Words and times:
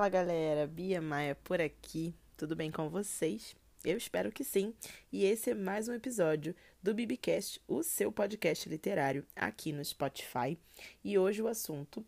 Fala 0.00 0.08
galera, 0.08 0.66
Bia 0.66 0.98
Maia 0.98 1.34
por 1.44 1.60
aqui, 1.60 2.14
tudo 2.34 2.56
bem 2.56 2.70
com 2.70 2.88
vocês? 2.88 3.54
Eu 3.84 3.98
espero 3.98 4.32
que 4.32 4.42
sim, 4.42 4.72
e 5.12 5.26
esse 5.26 5.50
é 5.50 5.54
mais 5.54 5.88
um 5.88 5.92
episódio 5.92 6.56
do 6.82 6.94
Bibicast, 6.94 7.60
o 7.68 7.82
seu 7.82 8.10
podcast 8.10 8.66
literário 8.66 9.26
aqui 9.36 9.72
no 9.72 9.84
Spotify. 9.84 10.58
E 11.04 11.18
hoje 11.18 11.42
o 11.42 11.48
assunto 11.48 12.02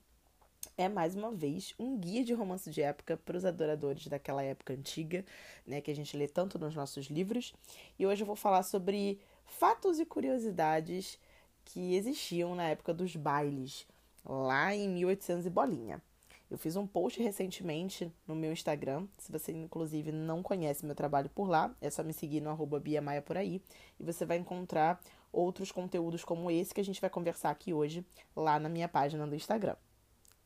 é 0.74 0.88
mais 0.88 1.14
uma 1.14 1.32
vez 1.32 1.74
um 1.78 1.98
guia 1.98 2.24
de 2.24 2.32
romance 2.32 2.70
de 2.70 2.80
época 2.80 3.18
para 3.18 3.36
os 3.36 3.44
adoradores 3.44 4.06
daquela 4.06 4.42
época 4.42 4.72
antiga, 4.72 5.22
né, 5.66 5.82
que 5.82 5.90
a 5.90 5.94
gente 5.94 6.16
lê 6.16 6.26
tanto 6.26 6.58
nos 6.58 6.74
nossos 6.74 7.08
livros. 7.08 7.52
E 7.98 8.06
hoje 8.06 8.22
eu 8.22 8.26
vou 8.26 8.36
falar 8.36 8.62
sobre 8.62 9.20
fatos 9.44 10.00
e 10.00 10.06
curiosidades 10.06 11.18
que 11.62 11.94
existiam 11.94 12.54
na 12.54 12.68
época 12.68 12.94
dos 12.94 13.14
bailes, 13.16 13.86
lá 14.24 14.74
em 14.74 14.88
1800 14.88 15.44
e 15.44 15.50
bolinha. 15.50 16.02
Eu 16.52 16.58
fiz 16.58 16.76
um 16.76 16.86
post 16.86 17.22
recentemente 17.22 18.12
no 18.28 18.34
meu 18.36 18.52
Instagram. 18.52 19.06
Se 19.16 19.32
você, 19.32 19.52
inclusive, 19.52 20.12
não 20.12 20.42
conhece 20.42 20.84
meu 20.84 20.94
trabalho 20.94 21.30
por 21.30 21.48
lá, 21.48 21.74
é 21.80 21.88
só 21.88 22.04
me 22.04 22.12
seguir 22.12 22.42
no 22.42 22.50
arroba 22.50 22.78
Biamaia 22.78 23.22
por 23.22 23.38
aí. 23.38 23.62
E 23.98 24.04
você 24.04 24.26
vai 24.26 24.36
encontrar 24.36 25.00
outros 25.32 25.72
conteúdos 25.72 26.26
como 26.26 26.50
esse 26.50 26.74
que 26.74 26.80
a 26.82 26.84
gente 26.84 27.00
vai 27.00 27.08
conversar 27.08 27.48
aqui 27.48 27.72
hoje 27.72 28.04
lá 28.36 28.60
na 28.60 28.68
minha 28.68 28.86
página 28.86 29.26
do 29.26 29.34
Instagram. 29.34 29.76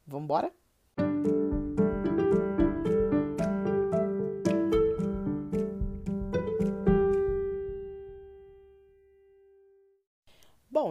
Vamos 0.06 0.26
embora? 0.26 0.52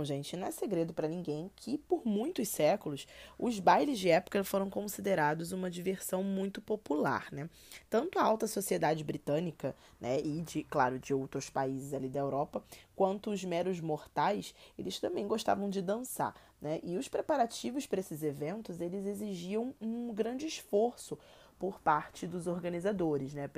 Gente, 0.05 0.38
não 0.38 0.48
é 0.48 0.52
segredo 0.52 0.94
para 0.94 1.08
ninguém 1.08 1.52
que 1.55 1.77
por 1.77 2.06
muitos 2.06 2.48
séculos 2.48 3.06
os 3.38 3.59
bailes 3.59 4.00
de 4.00 4.09
época 4.09 4.44
foram 4.44 4.70
considerados 4.70 5.52
uma 5.52 5.70
diversão 5.70 6.23
muito 6.23 6.62
popular, 6.62 7.28
né? 7.31 7.50
Tanto 7.89 8.17
a 8.17 8.23
alta 8.23 8.47
sociedade 8.47 9.03
britânica, 9.03 9.75
né, 10.00 10.20
e 10.22 10.42
de, 10.42 10.64
claro, 10.64 10.97
de 10.97 11.14
outros 11.14 11.50
países 11.50 11.94
ali 11.94 12.08
da 12.08 12.20
Europa, 12.20 12.64
quanto 12.95 13.31
os 13.31 13.44
meros 13.44 13.81
mortais, 13.81 14.56
eles 14.78 15.00
também 15.00 15.28
gostavam 15.28 15.70
de 15.70 15.81
dançar, 15.81 16.34
né? 16.62 16.80
E 16.84 16.95
os 16.95 17.09
preparativos 17.09 17.86
para 17.86 18.00
esses 18.00 18.23
eventos, 18.23 18.80
eles 18.80 19.06
exigiam 19.06 19.73
um 19.81 20.14
grande 20.14 20.45
esforço 20.45 21.17
por 21.58 21.80
parte 21.80 22.28
dos 22.28 22.47
organizadores, 22.47 23.34
né, 23.34 23.50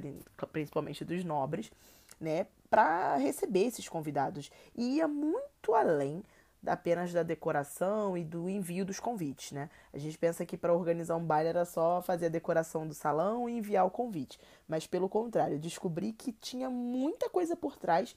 principalmente 0.51 1.03
dos 1.03 1.23
nobres, 1.23 1.71
né, 2.19 2.47
para 2.69 3.15
receber 3.17 3.65
esses 3.65 3.87
convidados. 3.89 4.51
E 4.75 4.97
ia 4.97 5.07
muito 5.07 5.73
além 5.73 6.23
apenas 6.67 7.13
da 7.13 7.23
decoração 7.23 8.17
e 8.17 8.23
do 8.23 8.49
envio 8.49 8.85
dos 8.85 8.99
convites, 8.99 9.51
né? 9.51 9.69
A 9.93 9.97
gente 9.97 10.17
pensa 10.17 10.45
que 10.45 10.57
para 10.57 10.73
organizar 10.73 11.15
um 11.15 11.23
baile 11.23 11.49
era 11.49 11.65
só 11.65 12.01
fazer 12.01 12.27
a 12.27 12.29
decoração 12.29 12.87
do 12.87 12.93
salão 12.93 13.49
e 13.49 13.57
enviar 13.57 13.85
o 13.85 13.91
convite, 13.91 14.39
mas 14.67 14.85
pelo 14.85 15.09
contrário, 15.09 15.59
descobri 15.59 16.13
que 16.13 16.31
tinha 16.31 16.69
muita 16.69 17.29
coisa 17.29 17.55
por 17.55 17.77
trás 17.77 18.15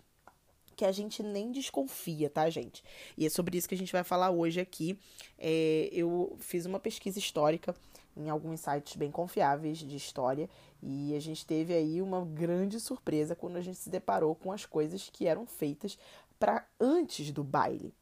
que 0.77 0.85
a 0.85 0.93
gente 0.93 1.23
nem 1.23 1.53
desconfia, 1.53 2.31
tá, 2.31 2.49
gente? 2.49 2.83
E 3.17 3.27
é 3.27 3.29
sobre 3.29 3.59
isso 3.59 3.69
que 3.69 3.75
a 3.75 3.79
gente 3.79 3.93
vai 3.93 4.03
falar 4.03 4.31
hoje 4.31 4.61
aqui. 4.61 4.99
É, 5.39 5.91
eu 5.93 6.37
fiz 6.41 6.65
uma 6.65 6.81
pesquisa 6.81 7.19
histórica 7.19 7.75
em 8.17 8.31
alguns 8.31 8.61
sites 8.61 8.97
bem 8.97 9.11
confiáveis 9.11 9.79
de 9.79 9.95
história 9.95 10.49
e 10.83 11.15
a 11.15 11.21
gente 11.21 11.45
teve 11.47 11.75
aí 11.75 12.01
uma 12.01 12.25
grande 12.25 12.81
surpresa 12.81 13.37
quando 13.37 13.57
a 13.57 13.61
gente 13.61 13.77
se 13.77 13.91
deparou 13.91 14.35
com 14.35 14.53
as 14.53 14.65
coisas 14.65 15.11
que 15.13 15.27
eram 15.27 15.47
feitas 15.47 15.99
para 16.39 16.67
antes 16.81 17.31
do 17.31 17.45
baile. 17.45 17.95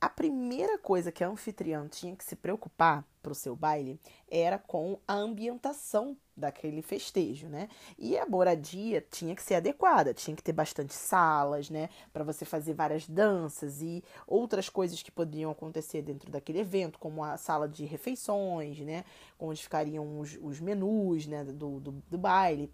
A 0.00 0.08
primeira 0.08 0.78
coisa 0.78 1.12
que 1.12 1.22
a 1.22 1.28
anfitriã 1.28 1.86
tinha 1.86 2.16
que 2.16 2.24
se 2.24 2.34
preocupar 2.34 3.04
para 3.22 3.32
o 3.32 3.34
seu 3.34 3.54
baile 3.54 4.00
era 4.30 4.58
com 4.58 4.98
a 5.06 5.12
ambientação 5.12 6.16
daquele 6.34 6.80
festejo, 6.80 7.48
né? 7.48 7.68
E 7.98 8.16
a 8.16 8.24
moradia 8.24 9.06
tinha 9.10 9.36
que 9.36 9.42
ser 9.42 9.56
adequada, 9.56 10.14
tinha 10.14 10.34
que 10.34 10.42
ter 10.42 10.54
bastante 10.54 10.94
salas, 10.94 11.68
né, 11.68 11.90
para 12.14 12.24
você 12.24 12.46
fazer 12.46 12.72
várias 12.72 13.06
danças 13.06 13.82
e 13.82 14.02
outras 14.26 14.70
coisas 14.70 15.02
que 15.02 15.10
poderiam 15.10 15.50
acontecer 15.50 16.00
dentro 16.00 16.30
daquele 16.30 16.60
evento, 16.60 16.98
como 16.98 17.22
a 17.22 17.36
sala 17.36 17.68
de 17.68 17.84
refeições, 17.84 18.78
né, 18.78 19.04
onde 19.38 19.62
ficariam 19.62 20.18
os, 20.18 20.38
os 20.40 20.60
menus, 20.60 21.26
né, 21.26 21.44
do, 21.44 21.78
do, 21.78 21.92
do 22.08 22.16
baile. 22.16 22.72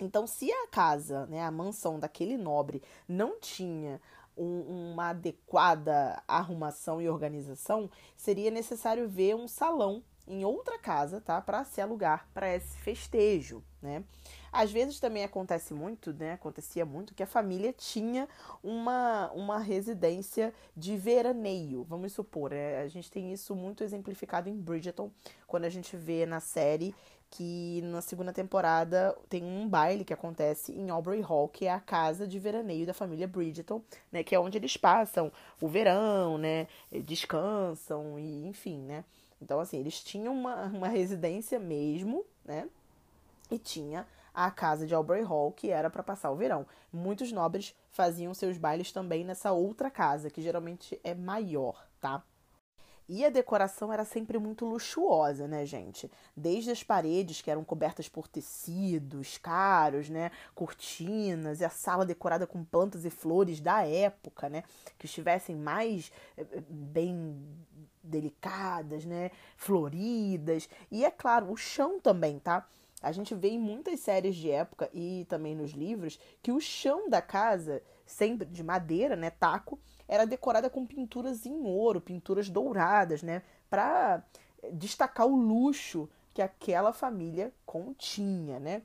Então, 0.00 0.26
se 0.26 0.50
a 0.50 0.68
casa, 0.68 1.26
né, 1.26 1.42
a 1.42 1.50
mansão 1.50 1.98
daquele 1.98 2.36
nobre 2.36 2.82
não 3.06 3.38
tinha 3.38 4.00
um, 4.38 4.92
uma 4.92 5.10
adequada 5.10 6.22
arrumação 6.26 7.00
e 7.02 7.08
organização, 7.08 7.90
seria 8.16 8.50
necessário 8.50 9.08
ver 9.08 9.34
um 9.34 9.48
salão 9.48 10.02
em 10.28 10.44
outra 10.44 10.78
casa, 10.78 11.20
tá, 11.20 11.40
para 11.40 11.64
se 11.64 11.80
alugar 11.80 12.28
para 12.34 12.54
esse 12.54 12.76
festejo, 12.78 13.64
né? 13.80 14.04
Às 14.52 14.70
vezes 14.70 15.00
também 15.00 15.24
acontece 15.24 15.72
muito, 15.72 16.12
né? 16.12 16.32
Acontecia 16.32 16.84
muito 16.84 17.14
que 17.14 17.22
a 17.22 17.26
família 17.26 17.72
tinha 17.72 18.28
uma, 18.62 19.30
uma 19.32 19.58
residência 19.58 20.52
de 20.76 20.96
veraneio, 20.96 21.84
vamos 21.84 22.12
supor. 22.12 22.52
É, 22.52 22.82
a 22.82 22.88
gente 22.88 23.10
tem 23.10 23.32
isso 23.32 23.54
muito 23.54 23.82
exemplificado 23.82 24.48
em 24.48 24.56
Bridgerton, 24.56 25.10
quando 25.46 25.64
a 25.64 25.70
gente 25.70 25.96
vê 25.96 26.26
na 26.26 26.40
série 26.40 26.94
que 27.30 27.80
na 27.82 28.00
segunda 28.00 28.32
temporada 28.32 29.16
tem 29.28 29.44
um 29.44 29.68
baile 29.68 30.04
que 30.04 30.12
acontece 30.12 30.72
em 30.72 30.90
Aubrey 30.90 31.20
Hall, 31.20 31.48
que 31.48 31.66
é 31.66 31.72
a 31.72 31.80
casa 31.80 32.26
de 32.26 32.38
veraneio 32.38 32.86
da 32.86 32.94
família 32.94 33.28
Bridgerton, 33.28 33.82
né, 34.10 34.22
que 34.22 34.34
é 34.34 34.40
onde 34.40 34.56
eles 34.56 34.76
passam 34.76 35.30
o 35.60 35.68
verão, 35.68 36.38
né, 36.38 36.66
descansam 37.04 38.18
e 38.18 38.46
enfim, 38.46 38.78
né. 38.78 39.04
Então 39.40 39.60
assim, 39.60 39.78
eles 39.78 40.02
tinham 40.02 40.32
uma, 40.32 40.64
uma 40.66 40.88
residência 40.88 41.58
mesmo, 41.58 42.24
né, 42.44 42.68
e 43.50 43.58
tinha 43.58 44.06
a 44.32 44.50
casa 44.50 44.86
de 44.86 44.94
Aubrey 44.94 45.22
Hall, 45.22 45.52
que 45.52 45.70
era 45.70 45.90
para 45.90 46.02
passar 46.02 46.30
o 46.30 46.36
verão. 46.36 46.64
Muitos 46.92 47.32
nobres 47.32 47.74
faziam 47.90 48.32
seus 48.32 48.56
bailes 48.56 48.92
também 48.92 49.24
nessa 49.24 49.52
outra 49.52 49.90
casa, 49.90 50.30
que 50.30 50.40
geralmente 50.40 50.98
é 51.02 51.14
maior, 51.14 51.86
tá? 52.00 52.22
E 53.08 53.24
a 53.24 53.30
decoração 53.30 53.90
era 53.90 54.04
sempre 54.04 54.38
muito 54.38 54.66
luxuosa, 54.66 55.48
né, 55.48 55.64
gente? 55.64 56.10
Desde 56.36 56.70
as 56.70 56.82
paredes 56.82 57.40
que 57.40 57.50
eram 57.50 57.64
cobertas 57.64 58.06
por 58.06 58.28
tecidos 58.28 59.38
caros, 59.38 60.10
né, 60.10 60.30
cortinas 60.54 61.60
e 61.60 61.64
a 61.64 61.70
sala 61.70 62.04
decorada 62.04 62.46
com 62.46 62.62
plantas 62.62 63.06
e 63.06 63.10
flores 63.10 63.60
da 63.60 63.82
época, 63.86 64.50
né, 64.50 64.62
que 64.98 65.06
estivessem 65.06 65.56
mais 65.56 66.12
eh, 66.36 66.46
eh, 66.52 66.62
bem 66.68 67.34
delicadas, 68.02 69.06
né, 69.06 69.30
floridas. 69.56 70.68
E 70.90 71.02
é 71.02 71.10
claro, 71.10 71.50
o 71.50 71.56
chão 71.56 71.98
também, 71.98 72.38
tá? 72.38 72.68
A 73.00 73.10
gente 73.12 73.34
vê 73.34 73.48
em 73.48 73.58
muitas 73.58 74.00
séries 74.00 74.36
de 74.36 74.50
época 74.50 74.90
e 74.92 75.24
também 75.30 75.54
nos 75.54 75.70
livros 75.70 76.18
que 76.42 76.52
o 76.52 76.60
chão 76.60 77.08
da 77.08 77.22
casa, 77.22 77.82
sempre 78.04 78.46
de 78.46 78.62
madeira, 78.62 79.16
né, 79.16 79.30
taco, 79.30 79.78
era 80.08 80.26
decorada 80.26 80.70
com 80.70 80.86
pinturas 80.86 81.44
em 81.44 81.62
ouro, 81.64 82.00
pinturas 82.00 82.48
douradas, 82.48 83.22
né, 83.22 83.42
para 83.68 84.22
destacar 84.72 85.26
o 85.26 85.36
luxo 85.36 86.08
que 86.32 86.42
aquela 86.42 86.92
família 86.92 87.52
continha, 87.66 88.58
né? 88.58 88.82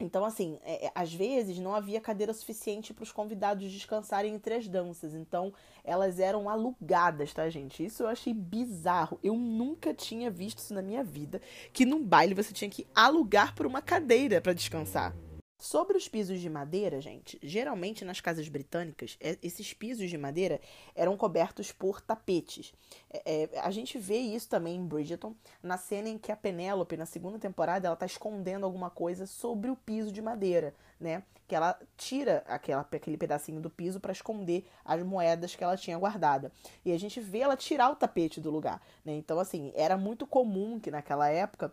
Então, 0.00 0.24
assim, 0.24 0.58
é, 0.64 0.86
é, 0.86 0.92
às 0.94 1.12
vezes 1.12 1.58
não 1.58 1.74
havia 1.74 2.00
cadeira 2.00 2.32
suficiente 2.32 2.92
para 2.92 3.04
os 3.04 3.12
convidados 3.12 3.70
descansarem 3.70 4.34
entre 4.34 4.54
as 4.54 4.66
danças. 4.66 5.14
Então, 5.14 5.52
elas 5.84 6.18
eram 6.18 6.48
alugadas, 6.48 7.32
tá, 7.32 7.48
gente? 7.48 7.84
Isso 7.84 8.02
eu 8.02 8.08
achei 8.08 8.34
bizarro. 8.34 9.20
Eu 9.22 9.36
nunca 9.36 9.94
tinha 9.94 10.30
visto 10.30 10.58
isso 10.58 10.74
na 10.74 10.82
minha 10.82 11.04
vida. 11.04 11.40
Que 11.72 11.86
num 11.86 12.04
baile 12.04 12.34
você 12.34 12.52
tinha 12.52 12.70
que 12.70 12.86
alugar 12.94 13.54
por 13.54 13.66
uma 13.66 13.80
cadeira 13.80 14.40
para 14.40 14.52
descansar. 14.52 15.14
Sobre 15.56 15.96
os 15.96 16.08
pisos 16.08 16.40
de 16.40 16.50
madeira, 16.50 17.00
gente, 17.00 17.38
geralmente 17.42 18.04
nas 18.04 18.20
casas 18.20 18.48
britânicas, 18.48 19.16
é, 19.20 19.38
esses 19.42 19.72
pisos 19.72 20.10
de 20.10 20.18
madeira 20.18 20.60
eram 20.94 21.16
cobertos 21.16 21.70
por 21.70 22.00
tapetes. 22.00 22.74
É, 23.08 23.48
é, 23.54 23.60
a 23.60 23.70
gente 23.70 23.96
vê 23.96 24.18
isso 24.18 24.48
também 24.48 24.76
em 24.76 24.86
Bridgerton, 24.86 25.34
na 25.62 25.78
cena 25.78 26.08
em 26.08 26.18
que 26.18 26.32
a 26.32 26.36
Penélope, 26.36 26.96
na 26.96 27.06
segunda 27.06 27.38
temporada, 27.38 27.86
ela 27.86 27.96
tá 27.96 28.04
escondendo 28.04 28.66
alguma 28.66 28.90
coisa 28.90 29.26
sobre 29.26 29.70
o 29.70 29.76
piso 29.76 30.12
de 30.12 30.20
madeira, 30.20 30.74
né? 31.00 31.22
Que 31.46 31.54
ela 31.54 31.78
tira 31.96 32.42
aquela, 32.46 32.82
aquele 32.82 33.16
pedacinho 33.16 33.60
do 33.60 33.70
piso 33.70 34.00
para 34.00 34.12
esconder 34.12 34.66
as 34.84 35.02
moedas 35.02 35.54
que 35.54 35.62
ela 35.62 35.76
tinha 35.76 35.98
guardada. 35.98 36.50
E 36.84 36.92
a 36.92 36.98
gente 36.98 37.20
vê 37.20 37.38
ela 37.38 37.56
tirar 37.56 37.90
o 37.90 37.96
tapete 37.96 38.40
do 38.40 38.50
lugar, 38.50 38.82
né? 39.04 39.14
Então, 39.14 39.38
assim, 39.38 39.72
era 39.74 39.96
muito 39.96 40.26
comum 40.26 40.80
que 40.80 40.90
naquela 40.90 41.28
época 41.28 41.72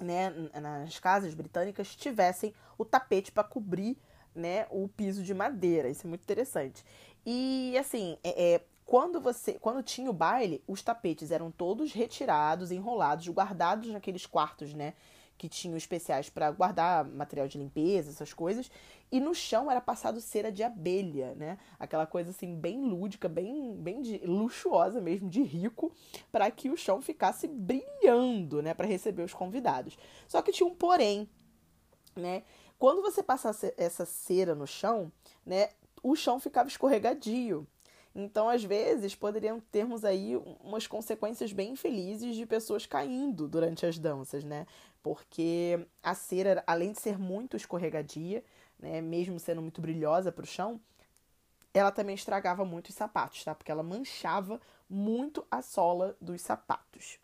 né, 0.00 0.30
nas 0.60 0.98
casas 0.98 1.34
britânicas 1.34 1.94
tivessem 1.94 2.54
o 2.76 2.84
tapete 2.84 3.32
para 3.32 3.44
cobrir 3.44 3.96
né, 4.34 4.66
o 4.70 4.88
piso 4.88 5.22
de 5.22 5.34
madeira. 5.34 5.88
Isso 5.88 6.06
é 6.06 6.08
muito 6.08 6.22
interessante. 6.22 6.84
E 7.26 7.76
assim, 7.78 8.16
é, 8.22 8.54
é, 8.54 8.64
quando 8.84 9.20
você, 9.20 9.54
quando 9.54 9.82
tinha 9.82 10.08
o 10.08 10.14
baile, 10.14 10.62
os 10.66 10.82
tapetes 10.82 11.30
eram 11.30 11.50
todos 11.50 11.92
retirados, 11.92 12.70
enrolados, 12.70 13.28
guardados 13.28 13.90
naqueles 13.90 14.24
quartos, 14.24 14.72
né, 14.72 14.94
que 15.38 15.48
tinham 15.48 15.76
especiais 15.76 16.28
para 16.28 16.50
guardar 16.50 17.04
material 17.04 17.46
de 17.46 17.56
limpeza, 17.56 18.10
essas 18.10 18.34
coisas. 18.34 18.68
E 19.10 19.20
no 19.20 19.34
chão 19.34 19.70
era 19.70 19.80
passado 19.80 20.20
cera 20.20 20.50
de 20.50 20.62
abelha, 20.64 21.34
né? 21.36 21.58
Aquela 21.78 22.06
coisa 22.06 22.30
assim 22.30 22.54
bem 22.56 22.84
lúdica, 22.84 23.28
bem, 23.28 23.74
bem 23.76 24.02
de, 24.02 24.18
luxuosa 24.18 25.00
mesmo, 25.00 25.30
de 25.30 25.40
rico, 25.42 25.92
para 26.32 26.50
que 26.50 26.68
o 26.68 26.76
chão 26.76 27.00
ficasse 27.00 27.46
brilhando, 27.46 28.60
né? 28.60 28.74
Para 28.74 28.86
receber 28.86 29.22
os 29.22 29.32
convidados. 29.32 29.96
Só 30.26 30.42
que 30.42 30.52
tinha 30.52 30.68
um 30.68 30.74
porém, 30.74 31.30
né? 32.16 32.42
Quando 32.78 33.00
você 33.00 33.22
passasse 33.22 33.72
essa 33.76 34.04
cera 34.04 34.54
no 34.54 34.66
chão, 34.66 35.10
né? 35.46 35.70
O 36.02 36.14
chão 36.14 36.38
ficava 36.38 36.68
escorregadio. 36.68 37.66
Então, 38.20 38.48
às 38.48 38.64
vezes, 38.64 39.14
poderiam 39.14 39.60
termos 39.60 40.04
aí 40.04 40.34
umas 40.60 40.88
consequências 40.88 41.52
bem 41.52 41.70
infelizes 41.70 42.34
de 42.34 42.44
pessoas 42.44 42.84
caindo 42.84 43.46
durante 43.46 43.86
as 43.86 43.96
danças, 43.96 44.42
né? 44.42 44.66
Porque 45.00 45.86
a 46.02 46.16
cera, 46.16 46.64
além 46.66 46.90
de 46.90 46.98
ser 47.00 47.16
muito 47.16 47.56
escorregadia, 47.56 48.42
né, 48.76 49.00
mesmo 49.00 49.38
sendo 49.38 49.62
muito 49.62 49.80
brilhosa 49.80 50.32
para 50.32 50.42
o 50.42 50.46
chão, 50.46 50.80
ela 51.72 51.92
também 51.92 52.16
estragava 52.16 52.64
muito 52.64 52.88
os 52.88 52.94
sapatos, 52.96 53.44
tá? 53.44 53.54
Porque 53.54 53.70
ela 53.70 53.84
manchava 53.84 54.60
muito 54.90 55.46
a 55.48 55.62
sola 55.62 56.16
dos 56.20 56.40
sapatos. 56.40 57.20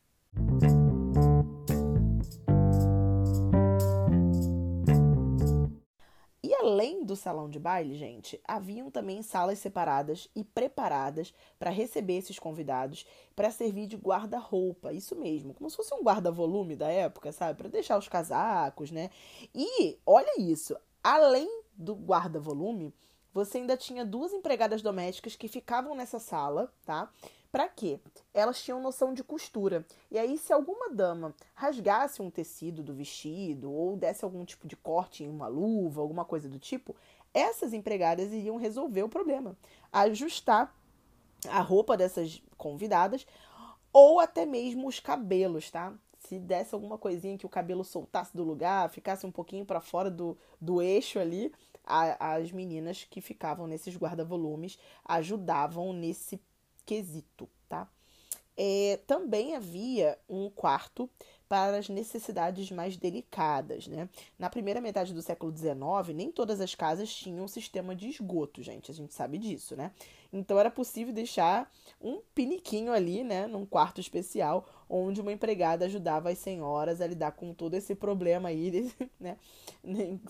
Além 6.65 7.05
do 7.05 7.15
salão 7.15 7.49
de 7.49 7.59
baile, 7.59 7.95
gente, 7.95 8.41
haviam 8.49 8.91
também 8.91 9.21
salas 9.23 9.59
separadas 9.59 10.29
e 10.35 10.43
preparadas 10.43 11.35
para 11.59 11.71
receber 11.71 12.15
esses 12.15 12.39
convidados, 12.39 13.07
para 13.37 13.51
servir 13.51 13.87
de 13.87 13.97
guarda-roupa, 13.97 14.91
isso 14.93 15.15
mesmo, 15.15 15.53
como 15.53 15.69
se 15.69 15.77
fosse 15.77 15.95
um 15.95 16.03
guarda-volume 16.03 16.75
da 16.75 16.89
época, 16.89 17.33
sabe? 17.33 17.59
Para 17.59 17.69
deixar 17.69 17.99
os 17.99 18.09
casacos, 18.09 18.91
né? 18.91 19.11
E 19.55 19.99
olha 20.07 20.41
isso, 20.41 20.75
além 21.03 21.49
do 21.77 21.95
guarda-volume, 21.95 22.95
você 23.35 23.59
ainda 23.59 23.77
tinha 23.77 24.05
duas 24.05 24.33
empregadas 24.33 24.81
domésticas 24.81 25.35
que 25.35 25.49
ficavam 25.49 25.95
nessa 25.95 26.21
sala, 26.21 26.73
tá? 26.87 27.11
Para 27.51 27.69
quê? 27.69 28.01
Elas 28.33 28.63
tinham 28.63 28.81
noção 28.81 29.13
de 29.13 29.23
costura. 29.23 29.85
E 30.11 30.19
aí, 30.19 30.39
se 30.39 30.53
alguma 30.53 30.91
dama 30.91 31.35
rasgasse 31.55 32.23
um 32.23 32.31
tecido 32.31 32.83
do 32.83 32.95
vestido 32.95 33.71
ou 33.71 33.97
desse 33.97 34.25
algum 34.25 34.45
tipo 34.45 34.67
de 34.67 34.77
corte 34.77 35.25
em 35.25 35.29
uma 35.29 35.47
luva, 35.47 36.01
alguma 36.01 36.25
coisa 36.25 36.49
do 36.49 36.59
tipo, 36.59 36.97
essas 37.33 37.73
empregadas 37.73 38.33
iriam 38.33 38.57
resolver 38.57 39.03
o 39.03 39.09
problema, 39.09 39.57
ajustar 39.93 40.75
a 41.49 41.61
roupa 41.61 41.97
dessas 41.97 42.43
convidadas 42.57 43.27
ou 43.93 44.19
até 44.19 44.45
mesmo 44.47 44.89
os 44.89 44.99
cabelos, 44.99 45.71
tá? 45.71 45.93
Se 46.26 46.38
desse 46.38 46.75
alguma 46.75 46.97
coisinha 46.97 47.37
que 47.37 47.44
o 47.44 47.50
cabelo 47.50 47.85
soltasse 47.85 48.35
do 48.35 48.43
lugar, 48.43 48.88
ficasse 48.88 49.26
um 49.26 49.31
pouquinho 49.31 49.65
para 49.65 49.81
fora 49.81 50.11
do, 50.11 50.38
do 50.59 50.81
eixo 50.81 51.19
ali, 51.19 51.53
a, 51.85 52.35
as 52.37 52.50
meninas 52.50 53.05
que 53.05 53.21
ficavam 53.21 53.67
nesses 53.67 53.94
guarda-volumes 53.97 54.79
ajudavam 55.05 55.93
nesse 55.93 56.41
quesito, 56.87 57.49
tá? 57.69 57.88
É, 58.56 59.00
também 59.06 59.56
havia 59.56 60.17
um 60.29 60.49
quarto 60.49 61.11
para 61.49 61.76
as 61.76 61.88
necessidades 61.88 62.70
mais 62.70 62.97
delicadas, 62.97 63.87
né? 63.87 64.09
Na 64.38 64.49
primeira 64.49 64.81
metade 64.81 65.12
do 65.12 65.20
século 65.20 65.55
XIX, 65.55 66.15
nem 66.15 66.31
todas 66.31 66.61
as 66.61 66.75
casas 66.75 67.12
tinham 67.12 67.44
um 67.44 67.49
sistema 67.49 67.94
de 67.94 68.09
esgoto, 68.09 68.62
gente, 68.62 68.91
a 68.91 68.94
gente 68.94 69.12
sabe 69.12 69.38
disso, 69.38 69.77
né? 69.77 69.93
Então 70.32 70.59
era 70.59 70.70
possível 70.70 71.12
deixar 71.12 71.70
um 72.00 72.20
piniquinho 72.35 72.93
ali, 72.93 73.23
né, 73.23 73.47
num 73.47 73.65
quarto 73.67 74.00
especial, 74.00 74.67
onde 74.96 75.20
uma 75.20 75.32
empregada 75.32 75.87
ajudava 75.87 76.31
as 76.31 76.38
senhoras 76.38 77.00
a 77.00 77.06
lidar 77.06 77.32
com 77.32 77.52
todo 77.52 77.75
esse 77.75 77.94
problema 77.94 78.49
aí, 78.49 78.93
né, 79.19 79.37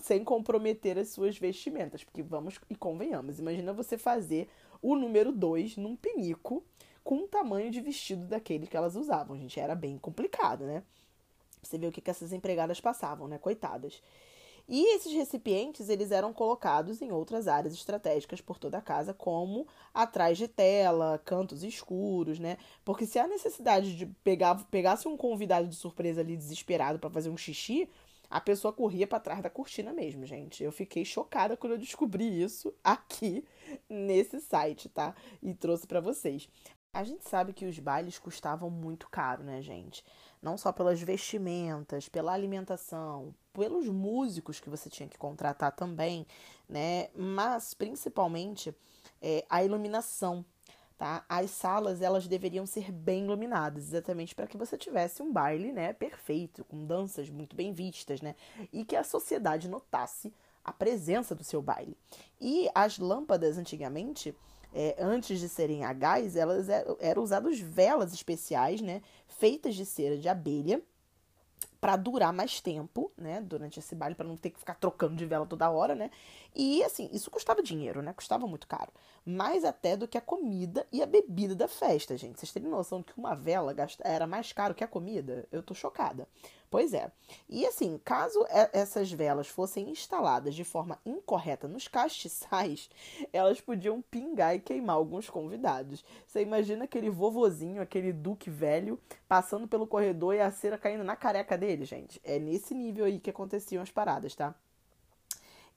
sem 0.01 0.23
comprometer 0.23 0.97
as 0.97 1.09
suas 1.09 1.37
vestimentas, 1.37 2.03
porque 2.03 2.23
vamos 2.23 2.59
e 2.69 2.75
convenhamos, 2.75 3.39
imagina 3.39 3.73
você 3.73 3.97
fazer 3.97 4.49
o 4.81 4.95
número 4.95 5.31
2 5.31 5.77
num 5.77 5.95
pinico 5.95 6.63
com 7.03 7.17
o 7.17 7.27
tamanho 7.27 7.69
de 7.69 7.79
vestido 7.79 8.25
daquele 8.25 8.65
que 8.65 8.75
elas 8.75 8.95
usavam, 8.95 9.37
gente. 9.37 9.59
Era 9.59 9.75
bem 9.75 9.97
complicado, 9.97 10.65
né? 10.65 10.81
Você 11.61 11.77
vê 11.77 11.85
o 11.85 11.91
que, 11.91 12.01
que 12.01 12.09
essas 12.09 12.33
empregadas 12.33 12.81
passavam, 12.81 13.27
né? 13.27 13.37
Coitadas. 13.37 14.01
E 14.67 14.95
esses 14.95 15.13
recipientes, 15.13 15.89
eles 15.89 16.11
eram 16.11 16.33
colocados 16.33 17.01
em 17.01 17.11
outras 17.11 17.47
áreas 17.47 17.73
estratégicas 17.73 18.41
por 18.41 18.57
toda 18.57 18.79
a 18.79 18.81
casa, 18.81 19.13
como 19.13 19.67
atrás 19.93 20.37
de 20.37 20.47
tela, 20.47 21.21
cantos 21.23 21.63
escuros, 21.63 22.39
né? 22.39 22.57
Porque 22.83 23.05
se 23.05 23.19
há 23.19 23.27
necessidade 23.27 23.95
de 23.95 24.07
pegar, 24.23 24.55
pegasse 24.71 25.07
um 25.07 25.15
convidado 25.15 25.67
de 25.67 25.75
surpresa 25.75 26.21
ali 26.21 26.35
desesperado 26.35 26.97
para 26.97 27.11
fazer 27.11 27.29
um 27.29 27.37
xixi, 27.37 27.87
a 28.29 28.41
pessoa 28.41 28.73
corria 28.73 29.05
para 29.05 29.19
trás 29.19 29.41
da 29.41 29.49
cortina 29.49 29.93
mesmo, 29.93 30.25
gente. 30.25 30.63
Eu 30.63 30.71
fiquei 30.71 31.05
chocada 31.05 31.55
quando 31.55 31.73
eu 31.73 31.77
descobri 31.77 32.41
isso 32.41 32.73
aqui 32.83 33.45
nesse 33.87 34.39
site, 34.41 34.89
tá? 34.89 35.15
E 35.43 35.53
trouxe 35.53 35.85
para 35.85 36.01
vocês. 36.01 36.49
A 36.91 37.03
gente 37.03 37.27
sabe 37.29 37.53
que 37.53 37.65
os 37.65 37.77
bailes 37.77 38.17
custavam 38.17 38.69
muito 38.69 39.07
caro, 39.09 39.43
né, 39.43 39.61
gente? 39.61 40.03
Não 40.45 40.59
só 40.59 40.71
pelas 40.71 41.01
vestimentas, 41.01 42.07
pela 42.07 42.31
alimentação, 42.31 43.33
pelos 43.51 43.87
músicos 43.87 44.59
que 44.59 44.69
você 44.69 44.91
tinha 44.91 45.09
que 45.09 45.17
contratar 45.17 45.71
também, 45.71 46.23
né? 46.69 47.09
Mas 47.15 47.73
principalmente 47.73 48.71
é, 49.19 49.43
a 49.49 49.63
iluminação 49.63 50.45
tá? 50.99 51.25
As 51.27 51.49
salas 51.49 51.99
elas 51.99 52.27
deveriam 52.27 52.67
ser 52.67 52.91
bem 52.91 53.23
iluminadas, 53.23 53.85
exatamente 53.85 54.35
para 54.35 54.45
que 54.45 54.55
você 54.55 54.77
tivesse 54.77 55.23
um 55.23 55.33
baile, 55.33 55.73
né, 55.73 55.91
perfeito, 55.93 56.63
com 56.63 56.85
danças 56.85 57.27
muito 57.27 57.55
bem 57.55 57.73
vistas, 57.73 58.21
né, 58.21 58.35
e 58.71 58.85
que 58.85 58.95
a 58.95 59.03
sociedade 59.03 59.67
notasse 59.67 60.31
a 60.63 60.71
presença 60.71 61.35
do 61.35 61.43
seu 61.43 61.61
baile. 61.61 61.97
E 62.39 62.69
as 62.73 62.97
lâmpadas 62.97 63.57
antigamente, 63.57 64.33
é, 64.75 64.93
antes 64.99 65.39
de 65.39 65.47
serem 65.47 65.85
a 65.85 65.93
gás, 65.93 66.35
elas 66.35 66.67
eram, 66.67 66.97
eram 66.99 67.23
usadas 67.23 67.57
velas 67.57 68.13
especiais, 68.13 68.81
né, 68.81 69.01
feitas 69.25 69.73
de 69.73 69.85
cera 69.85 70.17
de 70.17 70.27
abelha 70.27 70.81
para 71.79 71.95
durar 71.95 72.33
mais 72.33 72.59
tempo, 72.59 73.11
né, 73.15 73.39
durante 73.39 73.79
esse 73.79 73.95
baile, 73.95 74.15
para 74.15 74.27
não 74.27 74.35
ter 74.35 74.49
que 74.49 74.59
ficar 74.59 74.75
trocando 74.75 75.15
de 75.15 75.25
vela 75.25 75.45
toda 75.45 75.69
hora, 75.69 75.95
né? 75.95 76.09
E 76.53 76.83
assim, 76.83 77.09
isso 77.13 77.29
custava 77.29 77.61
dinheiro, 77.61 78.01
né? 78.01 78.11
Custava 78.11 78.47
muito 78.47 78.67
caro. 78.67 78.91
Mais 79.23 79.63
até 79.63 79.95
do 79.95 80.07
que 80.07 80.17
a 80.17 80.21
comida 80.21 80.87
e 80.91 81.03
a 81.03 81.05
bebida 81.05 81.53
da 81.53 81.67
festa, 81.67 82.17
gente. 82.17 82.39
Vocês 82.39 82.51
terem 82.51 82.67
noção 82.67 83.03
que 83.03 83.13
uma 83.17 83.35
vela 83.35 83.75
era 83.99 84.25
mais 84.25 84.51
caro 84.51 84.73
que 84.73 84.83
a 84.83 84.87
comida? 84.87 85.47
Eu 85.51 85.61
tô 85.61 85.75
chocada. 85.75 86.27
Pois 86.69 86.93
é. 86.93 87.11
E 87.47 87.65
assim, 87.65 87.99
caso 88.03 88.45
essas 88.73 89.11
velas 89.11 89.47
fossem 89.47 89.89
instaladas 89.89 90.55
de 90.55 90.63
forma 90.63 90.99
incorreta 91.05 91.67
nos 91.67 91.87
castiçais, 91.87 92.89
elas 93.31 93.61
podiam 93.61 94.01
pingar 94.01 94.55
e 94.55 94.59
queimar 94.59 94.95
alguns 94.95 95.29
convidados. 95.29 96.03
Você 96.27 96.41
imagina 96.41 96.85
aquele 96.85 97.09
vovozinho, 97.09 97.81
aquele 97.81 98.11
duque 98.11 98.49
velho, 98.49 98.99
passando 99.27 99.67
pelo 99.67 99.87
corredor 99.87 100.35
e 100.35 100.41
a 100.41 100.51
cera 100.51 100.77
caindo 100.77 101.03
na 101.03 101.15
careca 101.15 101.57
dele, 101.57 101.85
gente? 101.85 102.19
É 102.23 102.39
nesse 102.39 102.73
nível 102.73 103.05
aí 103.05 103.19
que 103.19 103.29
aconteciam 103.29 103.81
as 103.81 103.91
paradas, 103.91 104.35
tá? 104.35 104.53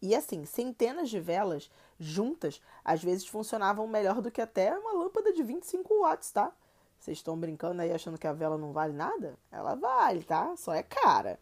E 0.00 0.14
assim, 0.14 0.45
centenas 0.45 1.11
de 1.11 1.18
velas 1.18 1.71
juntas 1.99 2.61
às 2.85 3.02
vezes 3.02 3.26
funcionavam 3.26 3.87
melhor 3.87 4.23
do 4.23 4.30
que 4.30 4.40
até 4.40 4.76
uma 4.76 4.92
lâmpada 4.92 5.33
de 5.33 5.42
25 5.42 6.00
watts, 6.00 6.30
tá? 6.30 6.52
Vocês 6.99 7.19
estão 7.19 7.38
brincando 7.38 7.81
aí 7.81 7.93
achando 7.93 8.19
que 8.19 8.26
a 8.26 8.33
vela 8.33 8.59
não 8.59 8.73
vale 8.73 8.93
nada? 8.93 9.38
Ela 9.50 9.75
vale, 9.75 10.23
tá? 10.25 10.55
Só 10.57 10.75
é 10.75 10.83
cara. 10.83 11.38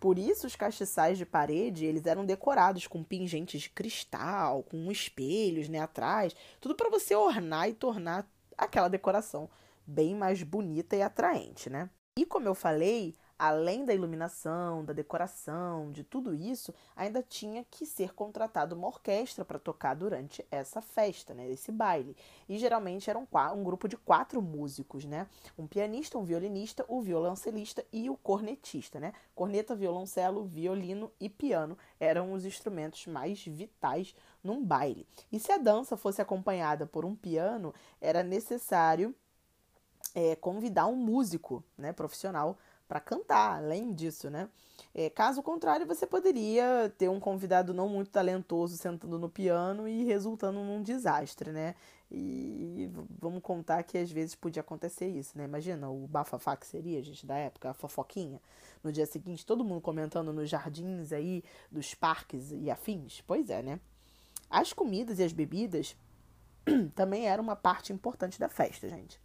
Por 0.00 0.18
isso 0.18 0.46
os 0.46 0.56
castiçais 0.56 1.18
de 1.18 1.26
parede, 1.26 1.84
eles 1.84 2.06
eram 2.06 2.24
decorados 2.24 2.86
com 2.86 3.04
pingentes 3.04 3.60
de 3.60 3.68
cristal, 3.68 4.62
com 4.62 4.90
espelhos, 4.90 5.68
né, 5.68 5.78
atrás, 5.78 6.34
tudo 6.58 6.74
para 6.74 6.88
você 6.88 7.14
ornar 7.14 7.68
e 7.68 7.74
tornar 7.74 8.26
aquela 8.56 8.88
decoração 8.88 9.48
bem 9.86 10.14
mais 10.14 10.42
bonita 10.42 10.96
e 10.96 11.02
atraente, 11.02 11.68
né? 11.68 11.90
E 12.18 12.24
como 12.24 12.48
eu 12.48 12.54
falei, 12.54 13.14
além 13.40 13.86
da 13.86 13.94
iluminação, 13.94 14.84
da 14.84 14.92
decoração, 14.92 15.90
de 15.90 16.04
tudo 16.04 16.34
isso, 16.34 16.74
ainda 16.94 17.22
tinha 17.22 17.64
que 17.70 17.86
ser 17.86 18.12
contratada 18.12 18.74
uma 18.74 18.86
orquestra 18.86 19.46
para 19.46 19.58
tocar 19.58 19.94
durante 19.94 20.44
essa 20.50 20.82
festa, 20.82 21.32
né, 21.32 21.50
esse 21.50 21.72
baile. 21.72 22.14
E 22.46 22.58
geralmente 22.58 23.08
era 23.08 23.18
um, 23.18 23.26
um, 23.54 23.64
grupo 23.64 23.88
de 23.88 23.96
quatro 23.96 24.42
músicos, 24.42 25.06
né? 25.06 25.26
Um 25.56 25.66
pianista, 25.66 26.18
um 26.18 26.22
violinista, 26.24 26.84
o 26.86 27.00
violoncelista 27.00 27.82
e 27.90 28.10
o 28.10 28.16
cornetista, 28.18 29.00
né? 29.00 29.14
Corneta, 29.34 29.74
violoncelo, 29.74 30.44
violino 30.44 31.10
e 31.18 31.30
piano 31.30 31.78
eram 31.98 32.34
os 32.34 32.44
instrumentos 32.44 33.06
mais 33.06 33.42
vitais 33.42 34.14
num 34.44 34.62
baile. 34.62 35.06
E 35.32 35.40
se 35.40 35.50
a 35.50 35.56
dança 35.56 35.96
fosse 35.96 36.20
acompanhada 36.20 36.86
por 36.86 37.06
um 37.06 37.16
piano, 37.16 37.72
era 38.02 38.22
necessário 38.22 39.14
é, 40.14 40.36
convidar 40.36 40.86
um 40.86 40.96
músico, 40.96 41.64
né, 41.78 41.90
profissional 41.90 42.58
para 42.90 42.98
cantar, 42.98 43.58
além 43.58 43.92
disso, 43.92 44.28
né? 44.28 44.48
É, 44.92 45.08
caso 45.08 45.44
contrário, 45.44 45.86
você 45.86 46.04
poderia 46.04 46.92
ter 46.98 47.08
um 47.08 47.20
convidado 47.20 47.72
não 47.72 47.88
muito 47.88 48.10
talentoso 48.10 48.76
sentando 48.76 49.16
no 49.16 49.28
piano 49.28 49.86
e 49.86 50.02
resultando 50.02 50.58
num 50.58 50.82
desastre, 50.82 51.52
né? 51.52 51.76
E 52.10 52.90
vamos 53.20 53.40
contar 53.44 53.84
que 53.84 53.96
às 53.96 54.10
vezes 54.10 54.34
podia 54.34 54.60
acontecer 54.60 55.06
isso, 55.06 55.38
né? 55.38 55.44
Imagina 55.44 55.88
o 55.88 56.08
bafafá 56.08 56.56
que 56.56 56.66
seria, 56.66 57.00
gente, 57.00 57.24
da 57.24 57.36
época, 57.36 57.70
a 57.70 57.74
fofoquinha. 57.74 58.42
No 58.82 58.90
dia 58.90 59.06
seguinte, 59.06 59.46
todo 59.46 59.64
mundo 59.64 59.80
comentando 59.80 60.32
nos 60.32 60.50
jardins 60.50 61.12
aí, 61.12 61.44
dos 61.70 61.94
parques 61.94 62.50
e 62.50 62.68
afins. 62.72 63.20
Pois 63.24 63.48
é, 63.50 63.62
né? 63.62 63.78
As 64.50 64.72
comidas 64.72 65.20
e 65.20 65.22
as 65.22 65.32
bebidas 65.32 65.94
também 66.96 67.28
eram 67.28 67.44
uma 67.44 67.54
parte 67.54 67.92
importante 67.92 68.36
da 68.36 68.48
festa, 68.48 68.88
gente. 68.88 69.20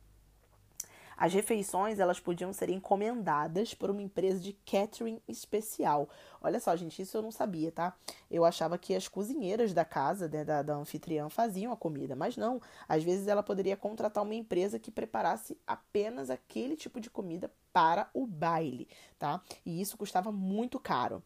As 1.17 1.33
refeições 1.33 1.99
elas 1.99 2.19
podiam 2.19 2.51
ser 2.51 2.69
encomendadas 2.69 3.73
por 3.73 3.89
uma 3.89 4.01
empresa 4.01 4.39
de 4.39 4.53
catering 4.53 5.21
especial. 5.27 6.09
Olha 6.41 6.59
só, 6.59 6.75
gente, 6.75 7.01
isso 7.01 7.17
eu 7.17 7.21
não 7.21 7.31
sabia, 7.31 7.71
tá? 7.71 7.95
Eu 8.29 8.45
achava 8.45 8.77
que 8.77 8.95
as 8.95 9.07
cozinheiras 9.07 9.73
da 9.73 9.85
casa, 9.85 10.27
né, 10.27 10.43
da, 10.43 10.61
da 10.61 10.75
anfitriã, 10.75 11.29
faziam 11.29 11.71
a 11.71 11.77
comida, 11.77 12.15
mas 12.15 12.37
não. 12.37 12.61
Às 12.87 13.03
vezes 13.03 13.27
ela 13.27 13.41
poderia 13.41 13.77
contratar 13.77 14.23
uma 14.23 14.35
empresa 14.35 14.79
que 14.79 14.91
preparasse 14.91 15.57
apenas 15.65 16.29
aquele 16.29 16.75
tipo 16.75 16.99
de 16.99 17.09
comida 17.09 17.51
para 17.71 18.09
o 18.13 18.25
baile, 18.25 18.87
tá? 19.19 19.41
E 19.65 19.81
isso 19.81 19.97
custava 19.97 20.31
muito 20.31 20.79
caro. 20.79 21.21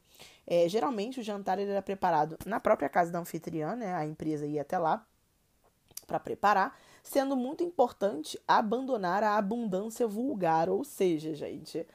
É, 0.47 0.67
geralmente 0.67 1.19
o 1.19 1.23
jantar 1.23 1.59
era 1.59 1.81
preparado 1.81 2.37
na 2.45 2.59
própria 2.59 2.89
casa 2.89 3.11
da 3.11 3.19
anfitriã, 3.19 3.75
né? 3.75 3.93
A 3.93 4.05
empresa 4.05 4.47
ia 4.47 4.63
até 4.63 4.77
lá 4.77 5.05
para 6.07 6.19
preparar, 6.19 6.75
sendo 7.03 7.35
muito 7.35 7.63
importante 7.63 8.39
abandonar 8.47 9.23
a 9.23 9.37
abundância 9.37 10.07
vulgar, 10.07 10.69
ou 10.69 10.83
seja, 10.83 11.33
gente, 11.33 11.85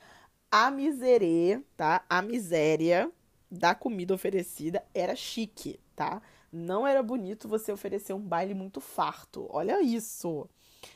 a 0.51 0.71
miserê, 0.71 1.61
tá? 1.77 2.05
A 2.09 2.23
miséria 2.23 3.11
da 3.51 3.75
comida 3.75 4.15
oferecida 4.15 4.85
era 4.95 5.15
chique, 5.17 5.81
tá? 5.95 6.23
Não 6.53 6.87
era 6.87 7.03
bonito 7.03 7.49
você 7.49 7.73
oferecer 7.73 8.13
um 8.13 8.21
baile 8.21 8.55
muito 8.55 8.81
farto. 8.81 9.47
Olha 9.51 9.83
isso. 9.83 10.49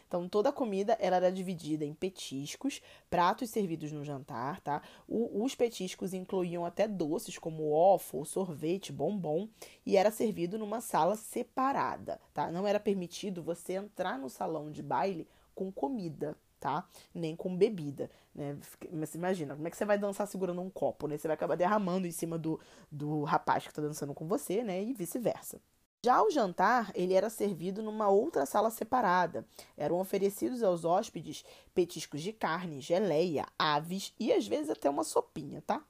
Então, 0.07 0.29
toda 0.29 0.49
a 0.49 0.53
comida 0.53 0.97
ela 1.01 1.17
era 1.17 1.33
dividida 1.33 1.85
em 1.85 1.95
petiscos, 1.95 2.81
pratos 3.11 3.51
servidos 3.51 3.93
no 3.93 4.05
jantar, 4.05 4.61
tá? 4.61 4.83
O, 5.07 5.45
os 5.45 5.55
petiscos 5.55 6.15
incluíam 6.15 6.65
até 6.65 6.87
doces 6.89 7.39
como 7.39 7.71
waffle, 7.71 8.25
sorvete, 8.25 8.93
bombom 8.93 9.49
e 9.85 9.97
era 9.97 10.11
servido 10.11 10.59
numa 10.59 10.81
sala 10.81 11.17
separada, 11.17 12.21
tá? 12.33 12.51
Não 12.51 12.67
era 12.67 12.81
permitido 12.81 13.43
você 13.43 13.75
entrar 13.75 14.19
no 14.19 14.29
salão 14.29 14.71
de 14.71 14.83
baile 14.83 15.27
com 15.55 15.73
comida, 15.73 16.37
tá? 16.61 16.87
Nem 17.15 17.35
com 17.35 17.57
bebida, 17.57 18.11
né? 18.35 18.57
Mas 18.93 19.15
imagina, 19.15 19.55
como 19.55 19.67
é 19.67 19.71
que 19.71 19.77
você 19.77 19.85
vai 19.85 19.99
dançar 19.99 20.27
segurando 20.27 20.61
um 20.61 20.71
copo, 20.71 21.07
né? 21.07 21.17
Você 21.17 21.29
vai 21.29 21.35
acabar 21.35 21.57
derramando 21.57 22.07
em 22.07 22.13
cima 22.13 22.39
do, 22.39 22.61
do 22.91 23.25
rapaz 23.25 23.67
que 23.67 23.73
tá 23.73 23.83
dançando 23.83 24.15
com 24.15 24.27
você, 24.27 24.63
né? 24.63 24.83
E 24.83 24.93
vice-versa. 24.93 25.61
Já 26.05 26.23
o 26.23 26.31
jantar, 26.31 26.93
ele 26.95 27.13
era 27.13 27.29
servido 27.29 27.83
numa 27.83 28.09
outra 28.09 28.47
sala 28.47 28.71
separada. 28.71 29.45
Eram 29.77 29.99
oferecidos 29.99 30.63
aos 30.63 30.85
hóspedes 30.85 31.45
petiscos 31.75 32.23
de 32.23 32.33
carne, 32.33 32.81
geleia, 32.81 33.45
aves 33.59 34.15
e 34.19 34.33
às 34.33 34.47
vezes 34.47 34.71
até 34.71 34.89
uma 34.89 35.03
sopinha, 35.03 35.61
tá? 35.67 35.83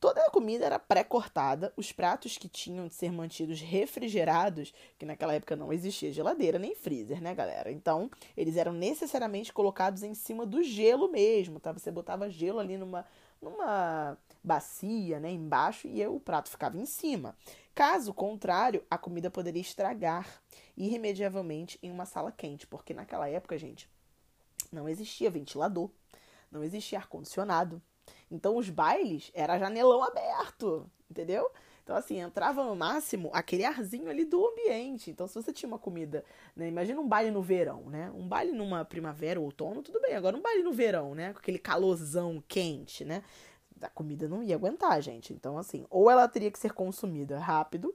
Toda 0.00 0.20
a 0.20 0.30
comida 0.32 0.64
era 0.64 0.80
pré-cortada, 0.80 1.72
os 1.76 1.92
pratos 1.92 2.36
que 2.36 2.48
tinham 2.48 2.88
de 2.88 2.94
ser 2.94 3.12
mantidos 3.12 3.60
refrigerados, 3.60 4.74
que 4.98 5.06
naquela 5.06 5.34
época 5.34 5.54
não 5.54 5.72
existia 5.72 6.12
geladeira 6.12 6.58
nem 6.58 6.74
freezer, 6.74 7.22
né, 7.22 7.32
galera? 7.32 7.70
Então, 7.70 8.10
eles 8.36 8.56
eram 8.56 8.72
necessariamente 8.72 9.52
colocados 9.52 10.02
em 10.02 10.14
cima 10.14 10.44
do 10.44 10.64
gelo 10.64 11.08
mesmo, 11.08 11.60
tá? 11.60 11.70
Você 11.70 11.92
botava 11.92 12.28
gelo 12.28 12.58
ali 12.58 12.76
numa, 12.76 13.06
numa 13.42 14.16
bacia, 14.42 15.20
né, 15.20 15.30
embaixo 15.30 15.86
e 15.88 16.06
o 16.06 16.20
prato 16.20 16.48
ficava 16.48 16.78
em 16.78 16.86
cima. 16.86 17.36
Caso 17.74 18.14
contrário, 18.14 18.84
a 18.90 18.96
comida 18.96 19.30
poderia 19.30 19.60
estragar 19.60 20.42
irremediavelmente 20.76 21.78
em 21.82 21.90
uma 21.90 22.06
sala 22.06 22.30
quente, 22.32 22.66
porque 22.66 22.94
naquela 22.94 23.28
época, 23.28 23.58
gente, 23.58 23.90
não 24.70 24.88
existia 24.88 25.30
ventilador, 25.30 25.90
não 26.50 26.62
existia 26.62 26.98
ar-condicionado. 26.98 27.82
Então, 28.30 28.56
os 28.56 28.70
bailes 28.70 29.30
era 29.34 29.58
janelão 29.58 30.02
aberto, 30.02 30.90
entendeu? 31.10 31.50
Então, 31.82 31.96
assim, 31.96 32.20
entrava 32.20 32.64
no 32.64 32.76
máximo 32.76 33.30
aquele 33.32 33.64
arzinho 33.64 34.08
ali 34.08 34.24
do 34.24 34.46
ambiente. 34.46 35.10
Então, 35.10 35.26
se 35.26 35.34
você 35.34 35.52
tinha 35.52 35.68
uma 35.68 35.78
comida, 35.78 36.24
né? 36.54 36.68
Imagina 36.68 37.00
um 37.00 37.08
baile 37.08 37.30
no 37.30 37.42
verão, 37.42 37.82
né? 37.90 38.10
Um 38.14 38.26
baile 38.26 38.52
numa 38.52 38.84
primavera 38.84 39.40
ou 39.40 39.46
outono, 39.46 39.82
tudo 39.82 40.00
bem. 40.00 40.14
Agora, 40.14 40.36
um 40.36 40.40
baile 40.40 40.62
no 40.62 40.72
verão, 40.72 41.14
né? 41.14 41.32
Com 41.32 41.40
aquele 41.40 41.58
calorzão 41.58 42.42
quente, 42.46 43.04
né? 43.04 43.22
a 43.84 43.88
comida 43.90 44.28
não 44.28 44.42
ia 44.42 44.54
aguentar, 44.54 45.00
gente. 45.02 45.32
Então, 45.32 45.58
assim, 45.58 45.84
ou 45.90 46.10
ela 46.10 46.28
teria 46.28 46.50
que 46.50 46.58
ser 46.58 46.72
consumida 46.72 47.38
rápido, 47.38 47.94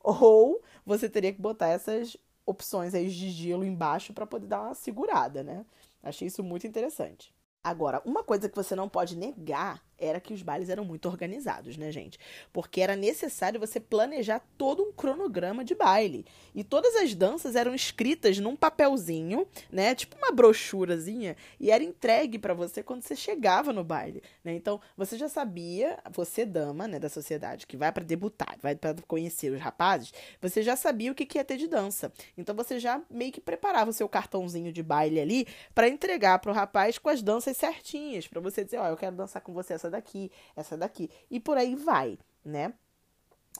ou 0.00 0.62
você 0.84 1.08
teria 1.08 1.32
que 1.32 1.40
botar 1.40 1.68
essas 1.68 2.16
opções 2.44 2.94
aí 2.94 3.08
de 3.08 3.30
gelo 3.30 3.64
embaixo 3.64 4.12
para 4.12 4.26
poder 4.26 4.46
dar 4.46 4.62
uma 4.62 4.74
segurada, 4.74 5.42
né? 5.42 5.64
Achei 6.02 6.26
isso 6.26 6.42
muito 6.42 6.66
interessante. 6.66 7.32
Agora, 7.62 8.02
uma 8.04 8.24
coisa 8.24 8.48
que 8.48 8.56
você 8.56 8.74
não 8.74 8.88
pode 8.88 9.16
negar 9.16 9.80
era 10.04 10.20
que 10.20 10.34
os 10.34 10.42
bailes 10.42 10.68
eram 10.68 10.84
muito 10.84 11.08
organizados, 11.08 11.76
né, 11.76 11.90
gente? 11.90 12.18
Porque 12.52 12.80
era 12.80 12.96
necessário 12.96 13.60
você 13.60 13.78
planejar 13.78 14.40
todo 14.58 14.82
um 14.82 14.92
cronograma 14.92 15.64
de 15.64 15.74
baile. 15.74 16.26
E 16.54 16.64
todas 16.64 16.94
as 16.96 17.14
danças 17.14 17.56
eram 17.56 17.74
escritas 17.74 18.38
num 18.38 18.56
papelzinho, 18.56 19.46
né? 19.70 19.94
Tipo 19.94 20.16
uma 20.16 20.32
brochurazinha, 20.32 21.36
e 21.58 21.70
era 21.70 21.82
entregue 21.82 22.38
para 22.38 22.54
você 22.54 22.82
quando 22.82 23.02
você 23.02 23.14
chegava 23.14 23.72
no 23.72 23.84
baile, 23.84 24.22
né? 24.44 24.54
Então, 24.54 24.80
você 24.96 25.16
já 25.16 25.28
sabia, 25.28 25.98
você 26.10 26.44
dama, 26.44 26.88
né, 26.88 26.98
da 26.98 27.08
sociedade, 27.08 27.66
que 27.66 27.76
vai 27.76 27.92
para 27.92 28.04
debutar, 28.04 28.56
vai 28.60 28.74
para 28.74 28.94
conhecer 29.06 29.52
os 29.52 29.60
rapazes, 29.60 30.12
você 30.40 30.62
já 30.62 30.76
sabia 30.76 31.12
o 31.12 31.14
que, 31.14 31.26
que 31.26 31.38
ia 31.38 31.44
ter 31.44 31.56
de 31.56 31.66
dança. 31.66 32.12
Então, 32.36 32.54
você 32.54 32.78
já 32.78 33.00
meio 33.10 33.32
que 33.32 33.40
preparava 33.40 33.90
o 33.90 33.92
seu 33.92 34.08
cartãozinho 34.08 34.72
de 34.72 34.82
baile 34.82 35.20
ali 35.20 35.46
para 35.74 35.88
entregar 35.88 36.38
pro 36.38 36.52
rapaz 36.52 36.98
com 36.98 37.08
as 37.08 37.22
danças 37.22 37.56
certinhas, 37.56 38.26
para 38.26 38.40
você 38.40 38.64
dizer, 38.64 38.78
ó, 38.78 38.84
oh, 38.84 38.88
eu 38.88 38.96
quero 38.96 39.16
dançar 39.16 39.42
com 39.42 39.52
você 39.52 39.74
essa 39.74 39.90
daqui, 39.92 40.30
essa 40.56 40.76
daqui. 40.76 41.08
E 41.30 41.38
por 41.38 41.56
aí 41.56 41.76
vai, 41.76 42.18
né? 42.44 42.74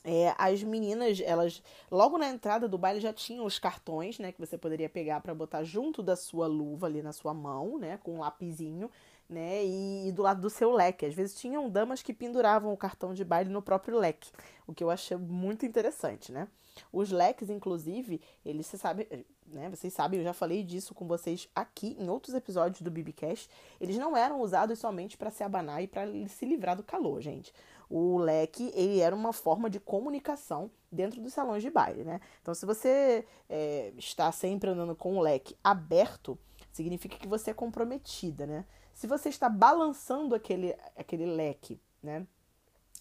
É, 0.04 0.34
as 0.36 0.62
meninas, 0.64 1.20
elas 1.20 1.62
logo 1.88 2.18
na 2.18 2.28
entrada 2.28 2.68
do 2.68 2.76
baile 2.76 2.98
já 2.98 3.12
tinham 3.12 3.44
os 3.44 3.58
cartões, 3.58 4.18
né, 4.18 4.32
que 4.32 4.40
você 4.40 4.58
poderia 4.58 4.88
pegar 4.88 5.20
para 5.20 5.34
botar 5.34 5.62
junto 5.62 6.02
da 6.02 6.16
sua 6.16 6.48
luva 6.48 6.86
ali 6.86 7.02
na 7.02 7.12
sua 7.12 7.32
mão, 7.32 7.78
né, 7.78 7.98
com 8.02 8.16
um 8.16 8.20
lapisinho, 8.20 8.90
né, 9.28 9.64
e, 9.64 10.08
e, 10.08 10.12
do 10.12 10.22
lado 10.22 10.40
do 10.40 10.50
seu 10.50 10.72
leque. 10.72 11.06
Às 11.06 11.14
vezes 11.14 11.38
tinham 11.38 11.70
damas 11.70 12.02
que 12.02 12.12
penduravam 12.12 12.72
o 12.72 12.76
cartão 12.76 13.14
de 13.14 13.24
baile 13.24 13.50
no 13.50 13.62
próprio 13.62 13.96
leque, 13.96 14.30
o 14.66 14.74
que 14.74 14.82
eu 14.82 14.90
achei 14.90 15.16
muito 15.16 15.64
interessante, 15.64 16.32
né? 16.32 16.48
Os 16.92 17.12
leques, 17.12 17.48
inclusive, 17.48 18.20
eles 18.44 18.66
se 18.66 18.78
sabe, 18.78 19.06
né? 19.52 19.70
Vocês 19.70 19.92
sabem, 19.92 20.20
eu 20.20 20.24
já 20.24 20.32
falei 20.32 20.62
disso 20.62 20.94
com 20.94 21.06
vocês 21.06 21.48
aqui 21.54 21.96
em 21.98 22.08
outros 22.08 22.34
episódios 22.34 22.82
do 22.82 22.90
BBcast. 22.90 23.48
Eles 23.80 23.96
não 23.98 24.16
eram 24.16 24.40
usados 24.40 24.78
somente 24.78 25.16
para 25.16 25.30
se 25.30 25.42
abanar 25.44 25.82
e 25.82 25.86
para 25.86 26.06
se 26.28 26.44
livrar 26.44 26.76
do 26.76 26.82
calor, 26.82 27.20
gente. 27.20 27.52
O 27.88 28.18
leque, 28.18 28.72
ele 28.74 29.00
era 29.00 29.14
uma 29.14 29.32
forma 29.32 29.68
de 29.68 29.78
comunicação 29.78 30.70
dentro 30.90 31.20
dos 31.20 31.32
salões 31.32 31.62
de 31.62 31.70
baile, 31.70 32.04
né? 32.04 32.20
Então, 32.40 32.54
se 32.54 32.64
você 32.64 33.26
é, 33.48 33.92
está 33.98 34.32
sempre 34.32 34.70
andando 34.70 34.96
com 34.96 35.16
o 35.16 35.20
leque 35.20 35.56
aberto, 35.62 36.38
significa 36.72 37.18
que 37.18 37.28
você 37.28 37.50
é 37.50 37.54
comprometida, 37.54 38.46
né? 38.46 38.64
Se 38.94 39.06
você 39.06 39.28
está 39.28 39.48
balançando 39.48 40.34
aquele, 40.34 40.74
aquele 40.96 41.26
leque, 41.26 41.80
né? 42.02 42.26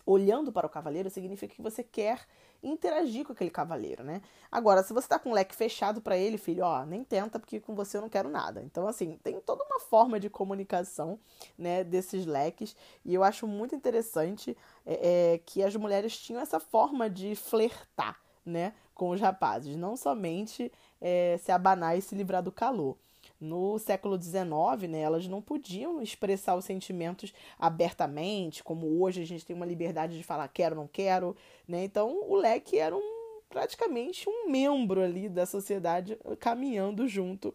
Olhando 0.06 0.52
para 0.52 0.68
o 0.68 0.70
cavaleiro, 0.70 1.10
significa 1.10 1.54
que 1.56 1.62
você 1.62 1.84
quer 1.84 2.26
interagir 2.64 3.26
com 3.26 3.34
aquele 3.34 3.50
cavaleiro, 3.50 4.04
né? 4.04 4.22
Agora, 4.52 4.84
se 4.84 4.94
você 4.94 5.08
tá 5.08 5.18
com 5.18 5.32
o 5.32 5.34
leque 5.34 5.56
fechado 5.56 6.02
para 6.02 6.18
ele, 6.18 6.38
filho, 6.38 6.64
ó, 6.64 6.86
nem 6.86 7.04
tenta, 7.04 7.40
porque 7.40 7.60
com 7.60 7.74
você 7.74 7.98
eu 7.98 8.02
não 8.02 8.10
quero 8.10 8.30
nada. 8.30 8.62
Então, 8.62 8.88
assim, 8.88 9.18
tem 9.24 9.40
toda 9.40 9.64
uma 9.64 9.80
forma 9.80 10.20
de 10.20 10.30
comunicação, 10.30 11.20
né, 11.58 11.84
desses 11.84 12.26
leques, 12.26 12.76
e 13.04 13.14
eu 13.14 13.24
acho 13.24 13.48
muito 13.48 13.76
interessante 13.76 14.56
é, 14.86 15.34
é, 15.34 15.38
que 15.40 15.64
as 15.64 15.76
mulheres 15.76 16.18
tinham 16.18 16.42
essa 16.42 16.60
forma 16.60 17.10
de 17.10 17.36
flertar, 17.36 18.20
né, 18.46 18.74
com 18.94 19.10
os 19.10 19.22
rapazes, 19.22 19.76
não 19.76 19.96
somente 19.96 20.72
é, 21.00 21.38
se 21.42 21.52
abanar 21.52 21.98
e 21.98 22.02
se 22.02 22.14
livrar 22.14 22.44
do 22.44 22.52
calor 22.52 22.98
no 23.42 23.80
século 23.80 24.22
XIX, 24.22 24.88
né, 24.88 25.00
elas 25.00 25.28
não 25.28 25.42
podiam 25.42 26.00
expressar 26.00 26.56
os 26.56 26.64
sentimentos 26.64 27.34
abertamente, 27.58 28.64
como 28.64 29.02
hoje 29.02 29.22
a 29.22 29.26
gente 29.26 29.44
tem 29.44 29.56
uma 29.56 29.66
liberdade 29.66 30.16
de 30.16 30.24
falar 30.24 30.48
quero, 30.48 30.76
não 30.76 30.88
quero, 30.88 31.36
né? 31.68 31.84
Então 31.84 32.22
o 32.30 32.36
leque 32.36 32.78
era 32.78 32.96
um, 32.96 33.40
praticamente 33.50 34.30
um 34.30 34.50
membro 34.50 35.02
ali 35.02 35.28
da 35.28 35.48
sociedade 35.48 36.18
caminhando 36.40 37.08
junto 37.08 37.54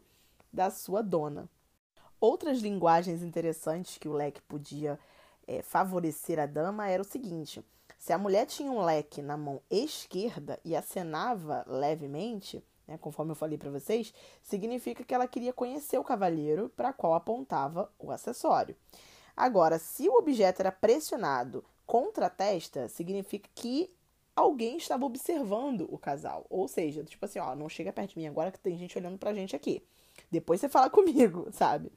da 0.52 0.70
sua 0.70 1.02
dona. 1.02 1.48
Outras 2.20 2.60
linguagens 2.60 3.22
interessantes 3.22 3.96
que 3.96 4.08
o 4.08 4.12
leque 4.12 4.42
podia 4.42 4.98
é, 5.46 5.62
favorecer 5.62 6.40
a 6.40 6.46
dama 6.46 6.88
era 6.88 7.02
o 7.02 7.06
seguinte: 7.06 7.64
se 7.96 8.12
a 8.12 8.18
mulher 8.18 8.46
tinha 8.46 8.72
um 8.72 8.82
leque 8.82 9.22
na 9.22 9.36
mão 9.36 9.60
esquerda 9.70 10.58
e 10.64 10.74
acenava 10.74 11.64
levemente, 11.68 12.64
né, 12.86 12.98
conforme 12.98 13.32
eu 13.32 13.36
falei 13.36 13.58
para 13.58 13.70
vocês, 13.70 14.12
significa 14.42 15.04
que 15.04 15.14
ela 15.14 15.26
queria 15.26 15.52
conhecer 15.52 15.98
o 15.98 16.04
cavalheiro 16.04 16.68
para 16.76 16.92
qual 16.92 17.14
apontava 17.14 17.90
o 17.98 18.10
acessório. 18.10 18.76
Agora, 19.36 19.78
se 19.78 20.08
o 20.08 20.14
objeto 20.14 20.60
era 20.60 20.72
pressionado 20.72 21.64
contra 21.86 22.26
a 22.26 22.30
testa, 22.30 22.88
significa 22.88 23.48
que 23.54 23.94
alguém 24.34 24.76
estava 24.76 25.04
observando 25.04 25.86
o 25.90 25.98
casal. 25.98 26.46
Ou 26.48 26.66
seja, 26.68 27.04
tipo 27.04 27.24
assim, 27.24 27.38
ó, 27.38 27.54
não 27.54 27.68
chega 27.68 27.92
perto 27.92 28.10
de 28.10 28.18
mim 28.18 28.26
agora 28.26 28.50
que 28.50 28.58
tem 28.58 28.76
gente 28.76 28.96
olhando 28.96 29.18
pra 29.18 29.34
gente 29.34 29.54
aqui. 29.54 29.82
Depois 30.30 30.60
você 30.60 30.68
fala 30.68 30.88
comigo, 30.90 31.48
sabe? 31.52 31.92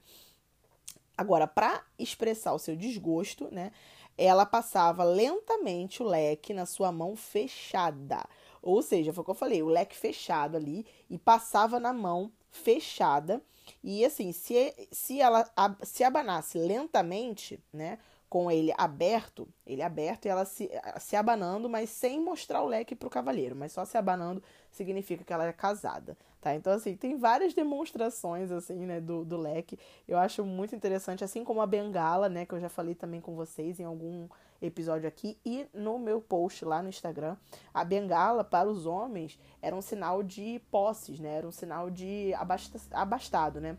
Agora, 1.16 1.46
para 1.46 1.84
expressar 1.98 2.52
o 2.54 2.58
seu 2.58 2.74
desgosto, 2.74 3.48
né, 3.52 3.72
ela 4.16 4.46
passava 4.46 5.04
lentamente 5.04 6.02
o 6.02 6.06
leque 6.06 6.54
na 6.54 6.66
sua 6.66 6.90
mão 6.90 7.14
fechada. 7.14 8.26
Ou 8.62 8.82
seja, 8.82 9.12
foi 9.12 9.22
o 9.22 9.24
que 9.24 9.30
eu 9.30 9.34
falei, 9.34 9.62
o 9.62 9.68
leque 9.68 9.96
fechado 9.96 10.56
ali 10.56 10.86
e 11.08 11.18
passava 11.18 11.80
na 11.80 11.92
mão 11.92 12.32
fechada. 12.50 13.42
E 13.82 14.04
assim, 14.04 14.32
se, 14.32 14.74
se 14.90 15.20
ela 15.20 15.48
se 15.82 16.02
abanasse 16.04 16.58
lentamente, 16.58 17.62
né, 17.72 17.98
com 18.28 18.50
ele 18.50 18.72
aberto, 18.78 19.48
ele 19.66 19.82
aberto 19.82 20.26
e 20.26 20.28
ela 20.28 20.44
se, 20.44 20.70
se 21.00 21.16
abanando, 21.16 21.68
mas 21.68 21.90
sem 21.90 22.20
mostrar 22.20 22.62
o 22.62 22.66
leque 22.66 22.94
para 22.94 23.08
o 23.08 23.10
cavaleiro, 23.10 23.56
mas 23.56 23.72
só 23.72 23.84
se 23.84 23.98
abanando 23.98 24.42
significa 24.70 25.24
que 25.24 25.32
ela 25.32 25.46
é 25.46 25.52
casada, 25.52 26.16
tá? 26.40 26.54
Então, 26.54 26.72
assim, 26.72 26.96
tem 26.96 27.16
várias 27.16 27.54
demonstrações, 27.54 28.50
assim, 28.50 28.86
né, 28.86 29.00
do, 29.00 29.24
do 29.24 29.36
leque, 29.36 29.78
eu 30.08 30.18
acho 30.18 30.44
muito 30.44 30.74
interessante, 30.74 31.22
assim 31.22 31.44
como 31.44 31.60
a 31.60 31.66
bengala, 31.66 32.28
né, 32.28 32.46
que 32.46 32.54
eu 32.54 32.60
já 32.60 32.68
falei 32.68 32.94
também 32.94 33.20
com 33.20 33.34
vocês 33.34 33.78
em 33.78 33.84
algum 33.84 34.28
episódio 34.62 35.08
aqui 35.08 35.38
e 35.44 35.66
no 35.72 35.98
meu 35.98 36.20
post 36.20 36.64
lá 36.64 36.82
no 36.82 36.88
Instagram, 36.88 37.36
a 37.72 37.84
bengala 37.84 38.44
para 38.44 38.68
os 38.68 38.86
homens 38.86 39.38
era 39.62 39.74
um 39.74 39.82
sinal 39.82 40.22
de 40.22 40.60
posses, 40.70 41.18
né, 41.18 41.36
era 41.36 41.46
um 41.46 41.52
sinal 41.52 41.90
de 41.90 42.32
abasta 42.34 42.78
abastado, 42.92 43.60
né, 43.60 43.76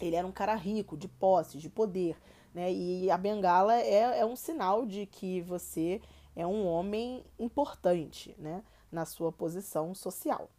ele 0.00 0.16
era 0.16 0.26
um 0.26 0.32
cara 0.32 0.54
rico, 0.54 0.96
de 0.96 1.08
posses, 1.08 1.60
de 1.60 1.68
poder, 1.68 2.16
né? 2.54 2.72
E 2.72 3.10
a 3.10 3.18
bengala 3.18 3.76
é, 3.76 4.20
é 4.20 4.26
um 4.26 4.36
sinal 4.36 4.86
de 4.86 5.06
que 5.06 5.40
você 5.42 6.00
é 6.34 6.46
um 6.46 6.66
homem 6.66 7.24
importante 7.38 8.34
né? 8.38 8.62
na 8.90 9.04
sua 9.04 9.32
posição 9.32 9.94
social. 9.94 10.50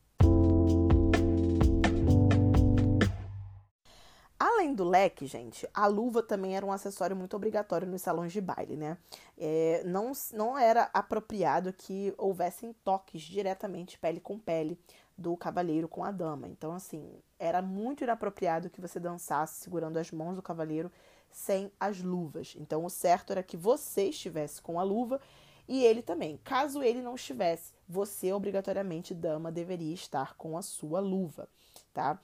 Além 4.67 4.75
do 4.75 4.83
leque, 4.83 5.25
gente, 5.25 5.65
a 5.73 5.87
luva 5.87 6.21
também 6.21 6.57
era 6.57 6.65
um 6.65 6.73
acessório 6.73 7.15
muito 7.15 7.37
obrigatório 7.37 7.87
nos 7.87 8.01
salões 8.01 8.33
de 8.33 8.41
baile, 8.41 8.75
né? 8.75 8.97
É, 9.37 9.81
não, 9.85 10.11
não 10.33 10.57
era 10.57 10.89
apropriado 10.93 11.71
que 11.71 12.13
houvessem 12.17 12.73
toques 12.83 13.21
diretamente 13.21 13.97
pele 13.97 14.19
com 14.19 14.37
pele 14.37 14.77
do 15.17 15.37
cavaleiro 15.37 15.87
com 15.87 16.03
a 16.03 16.11
dama. 16.11 16.49
Então, 16.49 16.73
assim, 16.73 17.09
era 17.39 17.61
muito 17.61 18.03
inapropriado 18.03 18.69
que 18.69 18.81
você 18.81 18.99
dançasse 18.99 19.61
segurando 19.61 19.95
as 19.95 20.11
mãos 20.11 20.35
do 20.35 20.41
cavaleiro 20.41 20.91
sem 21.31 21.71
as 21.79 22.01
luvas. 22.01 22.53
Então, 22.59 22.83
o 22.83 22.89
certo 22.89 23.31
era 23.31 23.41
que 23.41 23.55
você 23.55 24.09
estivesse 24.09 24.61
com 24.61 24.81
a 24.81 24.83
luva 24.83 25.21
e 25.65 25.81
ele 25.85 26.01
também. 26.01 26.41
Caso 26.43 26.83
ele 26.83 27.01
não 27.01 27.15
estivesse, 27.15 27.71
você 27.87 28.33
obrigatoriamente, 28.33 29.13
dama, 29.13 29.49
deveria 29.49 29.93
estar 29.93 30.35
com 30.35 30.57
a 30.57 30.61
sua 30.61 30.99
luva, 30.99 31.47
tá? 31.93 32.19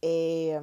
É... 0.00 0.62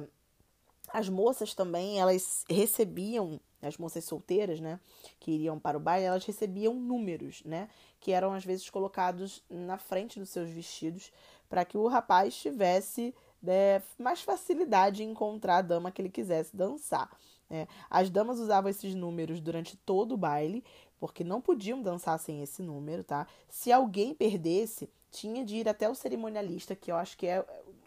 As 0.96 1.10
moças 1.10 1.52
também, 1.52 2.00
elas 2.00 2.42
recebiam, 2.48 3.38
as 3.60 3.76
moças 3.76 4.02
solteiras, 4.02 4.60
né, 4.60 4.80
que 5.20 5.30
iriam 5.30 5.58
para 5.58 5.76
o 5.76 5.80
baile, 5.80 6.06
elas 6.06 6.24
recebiam 6.24 6.72
números, 6.72 7.42
né, 7.44 7.68
que 8.00 8.12
eram 8.12 8.32
às 8.32 8.46
vezes 8.46 8.70
colocados 8.70 9.44
na 9.50 9.76
frente 9.76 10.18
dos 10.18 10.30
seus 10.30 10.48
vestidos 10.48 11.12
para 11.50 11.66
que 11.66 11.76
o 11.76 11.86
rapaz 11.86 12.34
tivesse 12.34 13.14
né, 13.42 13.82
mais 13.98 14.22
facilidade 14.22 15.02
em 15.02 15.10
encontrar 15.10 15.58
a 15.58 15.62
dama 15.62 15.90
que 15.90 16.00
ele 16.00 16.08
quisesse 16.08 16.56
dançar. 16.56 17.14
Né? 17.50 17.68
As 17.90 18.08
damas 18.08 18.38
usavam 18.38 18.70
esses 18.70 18.94
números 18.94 19.38
durante 19.38 19.76
todo 19.76 20.12
o 20.12 20.16
baile, 20.16 20.64
porque 20.98 21.22
não 21.22 21.42
podiam 21.42 21.82
dançar 21.82 22.18
sem 22.18 22.42
esse 22.42 22.62
número, 22.62 23.04
tá? 23.04 23.26
Se 23.50 23.70
alguém 23.70 24.14
perdesse, 24.14 24.88
tinha 25.10 25.44
de 25.44 25.56
ir 25.56 25.68
até 25.68 25.90
o 25.90 25.94
cerimonialista, 25.94 26.74
que 26.74 26.90
eu 26.90 26.96
acho 26.96 27.18
que 27.18 27.26
é 27.26 27.44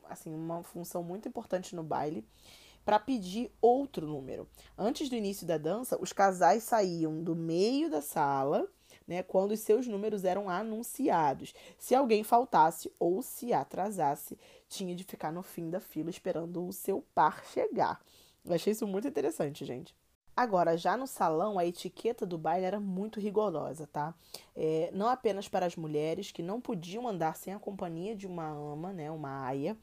assim 0.07 0.31
uma 0.31 0.61
função 0.61 1.01
muito 1.01 1.27
importante 1.27 1.75
no 1.75 1.81
baile, 1.81 2.23
para 2.89 2.97
pedir 2.97 3.51
outro 3.61 4.07
número. 4.07 4.47
Antes 4.75 5.09
do 5.09 5.15
início 5.15 5.45
da 5.45 5.59
dança, 5.59 5.95
os 6.01 6.11
casais 6.11 6.63
saíam 6.63 7.21
do 7.21 7.35
meio 7.35 7.87
da 7.87 8.01
sala, 8.01 8.67
né, 9.07 9.21
quando 9.21 9.51
os 9.51 9.59
seus 9.59 9.85
números 9.85 10.25
eram 10.25 10.49
anunciados. 10.49 11.53
Se 11.77 11.93
alguém 11.93 12.23
faltasse 12.23 12.91
ou 12.97 13.21
se 13.21 13.53
atrasasse, 13.53 14.39
tinha 14.67 14.95
de 14.95 15.03
ficar 15.03 15.31
no 15.31 15.43
fim 15.43 15.69
da 15.69 15.79
fila 15.79 16.09
esperando 16.09 16.65
o 16.65 16.73
seu 16.73 17.05
par 17.13 17.45
chegar. 17.45 18.03
Eu 18.43 18.55
achei 18.55 18.73
isso 18.73 18.87
muito 18.87 19.07
interessante, 19.07 19.63
gente. 19.65 19.95
Agora, 20.39 20.77
já 20.77 20.95
no 20.95 21.05
salão, 21.05 21.59
a 21.59 21.65
etiqueta 21.65 22.25
do 22.25 22.37
baile 22.37 22.65
era 22.65 22.79
muito 22.79 23.19
rigorosa, 23.19 23.85
tá? 23.85 24.15
É, 24.55 24.89
não 24.93 25.09
apenas 25.09 25.49
para 25.49 25.65
as 25.65 25.75
mulheres 25.75 26.31
que 26.31 26.41
não 26.41 26.61
podiam 26.61 27.05
andar 27.05 27.35
sem 27.35 27.53
a 27.53 27.59
companhia 27.59 28.15
de 28.15 28.25
uma 28.25 28.47
ama, 28.47 28.93
né, 28.93 29.11
uma 29.11 29.45
aia. 29.45 29.75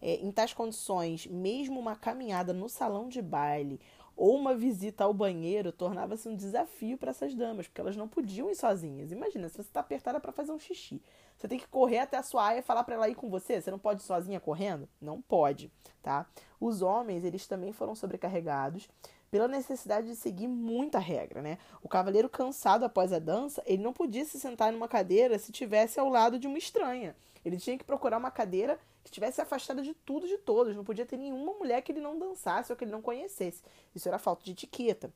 É, 0.00 0.14
em 0.14 0.32
tais 0.32 0.54
condições, 0.54 1.26
mesmo 1.26 1.78
uma 1.78 1.94
caminhada 1.94 2.54
no 2.54 2.70
salão 2.70 3.06
de 3.06 3.20
baile 3.20 3.78
ou 4.16 4.34
uma 4.34 4.54
visita 4.54 5.04
ao 5.04 5.12
banheiro 5.12 5.70
tornava-se 5.72 6.26
um 6.26 6.34
desafio 6.34 6.96
para 6.96 7.10
essas 7.10 7.34
damas, 7.34 7.68
porque 7.68 7.80
elas 7.82 7.94
não 7.94 8.08
podiam 8.08 8.50
ir 8.50 8.54
sozinhas. 8.54 9.12
Imagina, 9.12 9.46
se 9.50 9.56
você 9.56 9.68
está 9.68 9.80
apertada 9.80 10.18
para 10.18 10.32
fazer 10.32 10.52
um 10.52 10.58
xixi, 10.58 11.02
você 11.36 11.46
tem 11.46 11.58
que 11.58 11.68
correr 11.68 11.98
até 11.98 12.16
a 12.16 12.22
sua 12.22 12.46
aia 12.46 12.60
e 12.60 12.62
falar 12.62 12.82
para 12.82 12.94
ela 12.94 13.10
ir 13.10 13.14
com 13.14 13.28
você. 13.28 13.60
Você 13.60 13.70
não 13.70 13.78
pode 13.78 14.00
ir 14.00 14.06
sozinha 14.06 14.40
correndo? 14.40 14.88
Não 15.00 15.20
pode, 15.20 15.70
tá? 16.02 16.26
Os 16.58 16.80
homens, 16.80 17.24
eles 17.24 17.46
também 17.46 17.72
foram 17.72 17.94
sobrecarregados 17.94 18.88
pela 19.30 19.48
necessidade 19.48 20.06
de 20.08 20.16
seguir 20.16 20.48
muita 20.48 20.98
regra, 20.98 21.42
né? 21.42 21.58
O 21.82 21.88
cavaleiro 21.88 22.28
cansado 22.28 22.84
após 22.84 23.12
a 23.12 23.18
dança, 23.18 23.62
ele 23.66 23.82
não 23.82 23.92
podia 23.92 24.24
se 24.24 24.38
sentar 24.38 24.72
numa 24.72 24.88
cadeira 24.88 25.38
se 25.38 25.52
tivesse 25.52 26.00
ao 26.00 26.08
lado 26.08 26.38
de 26.38 26.46
uma 26.46 26.58
estranha. 26.58 27.14
Ele 27.44 27.56
tinha 27.56 27.78
que 27.78 27.84
procurar 27.84 28.18
uma 28.18 28.30
cadeira 28.30 28.78
que 29.02 29.08
estivesse 29.10 29.40
afastada 29.40 29.82
de 29.82 29.94
tudo 29.94 30.26
de 30.26 30.38
todos. 30.38 30.76
Não 30.76 30.84
podia 30.84 31.06
ter 31.06 31.16
nenhuma 31.16 31.52
mulher 31.54 31.82
que 31.82 31.92
ele 31.92 32.00
não 32.00 32.18
dançasse 32.18 32.72
ou 32.72 32.76
que 32.76 32.84
ele 32.84 32.92
não 32.92 33.02
conhecesse. 33.02 33.62
Isso 33.94 34.08
era 34.08 34.18
falta 34.18 34.44
de 34.44 34.52
etiqueta. 34.52 35.12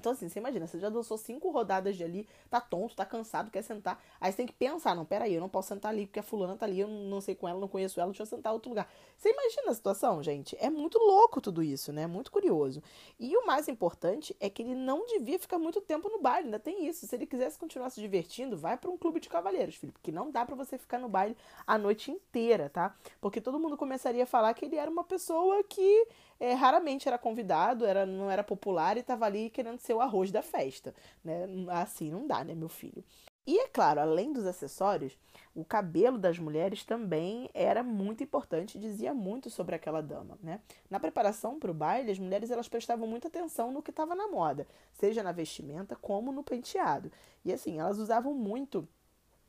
Então, 0.00 0.12
assim, 0.12 0.30
você 0.30 0.38
imagina, 0.38 0.66
você 0.66 0.78
já 0.78 0.88
dançou 0.88 1.18
cinco 1.18 1.50
rodadas 1.50 1.94
de 1.94 2.02
ali, 2.02 2.26
tá 2.48 2.58
tonto, 2.58 2.96
tá 2.96 3.04
cansado, 3.04 3.50
quer 3.50 3.62
sentar. 3.62 4.02
Aí 4.18 4.32
você 4.32 4.38
tem 4.38 4.46
que 4.46 4.52
pensar, 4.54 4.96
não, 4.96 5.04
peraí, 5.04 5.34
eu 5.34 5.40
não 5.40 5.48
posso 5.48 5.68
sentar 5.68 5.92
ali, 5.92 6.06
porque 6.06 6.20
a 6.20 6.22
fulana 6.22 6.56
tá 6.56 6.64
ali, 6.64 6.80
eu 6.80 6.88
não 6.88 7.20
sei 7.20 7.34
com 7.34 7.46
ela, 7.46 7.60
não 7.60 7.68
conheço 7.68 8.00
ela, 8.00 8.08
deixa 8.08 8.22
eu 8.22 8.26
sentar 8.26 8.50
em 8.50 8.54
outro 8.54 8.70
lugar. 8.70 8.90
Você 9.16 9.30
imagina 9.30 9.70
a 9.70 9.74
situação, 9.74 10.22
gente? 10.22 10.56
É 10.58 10.70
muito 10.70 10.98
louco 10.98 11.38
tudo 11.38 11.62
isso, 11.62 11.92
né? 11.92 12.06
Muito 12.06 12.32
curioso. 12.32 12.82
E 13.18 13.36
o 13.36 13.46
mais 13.46 13.68
importante 13.68 14.34
é 14.40 14.48
que 14.48 14.62
ele 14.62 14.74
não 14.74 15.06
devia 15.06 15.38
ficar 15.38 15.58
muito 15.58 15.82
tempo 15.82 16.08
no 16.08 16.18
baile, 16.18 16.46
ainda 16.46 16.58
tem 16.58 16.86
isso. 16.86 17.06
Se 17.06 17.14
ele 17.14 17.26
quisesse 17.26 17.58
continuar 17.58 17.90
se 17.90 18.00
divertindo, 18.00 18.56
vai 18.56 18.78
para 18.78 18.90
um 18.90 18.96
clube 18.96 19.20
de 19.20 19.28
cavalheiros, 19.28 19.74
filho, 19.74 19.92
porque 19.92 20.10
não 20.10 20.30
dá 20.30 20.46
para 20.46 20.56
você 20.56 20.78
ficar 20.78 20.98
no 20.98 21.08
baile 21.08 21.36
a 21.66 21.76
noite 21.76 22.10
inteira, 22.10 22.70
tá? 22.70 22.96
Porque 23.20 23.40
todo 23.40 23.58
mundo 23.58 23.76
começaria 23.76 24.22
a 24.22 24.26
falar 24.26 24.54
que 24.54 24.64
ele 24.64 24.76
era 24.76 24.90
uma 24.90 25.04
pessoa 25.04 25.62
que 25.62 26.08
é, 26.40 26.54
raramente 26.54 27.06
era 27.06 27.18
convidado, 27.18 27.84
era, 27.84 28.06
não 28.06 28.30
era 28.30 28.42
popular 28.42 28.96
e 28.96 29.00
estava 29.00 29.26
ali 29.26 29.50
querendo 29.50 29.78
ser 29.78 29.92
o 29.92 30.00
arroz 30.00 30.32
da 30.32 30.42
festa. 30.42 30.94
Né? 31.22 31.46
Assim 31.68 32.10
não 32.10 32.26
dá, 32.26 32.42
né, 32.42 32.54
meu 32.54 32.68
filho? 32.68 33.04
E 33.46 33.58
é 33.58 33.68
claro, 33.68 34.00
além 34.00 34.32
dos 34.32 34.46
acessórios, 34.46 35.18
o 35.54 35.64
cabelo 35.64 36.18
das 36.18 36.38
mulheres 36.38 36.84
também 36.84 37.50
era 37.52 37.82
muito 37.82 38.22
importante 38.22 38.78
dizia 38.78 39.12
muito 39.12 39.50
sobre 39.50 39.74
aquela 39.74 40.00
dama, 40.00 40.38
né? 40.42 40.60
Na 40.88 41.00
preparação 41.00 41.58
para 41.58 41.70
o 41.70 41.74
baile, 41.74 42.12
as 42.12 42.18
mulheres 42.18 42.50
elas 42.50 42.68
prestavam 42.68 43.08
muita 43.08 43.28
atenção 43.28 43.72
no 43.72 43.82
que 43.82 43.90
estava 43.90 44.14
na 44.14 44.28
moda, 44.28 44.66
seja 44.92 45.22
na 45.22 45.32
vestimenta 45.32 45.96
como 45.96 46.30
no 46.30 46.44
penteado. 46.44 47.10
E 47.44 47.52
assim, 47.52 47.80
elas 47.80 47.98
usavam 47.98 48.34
muito 48.34 48.86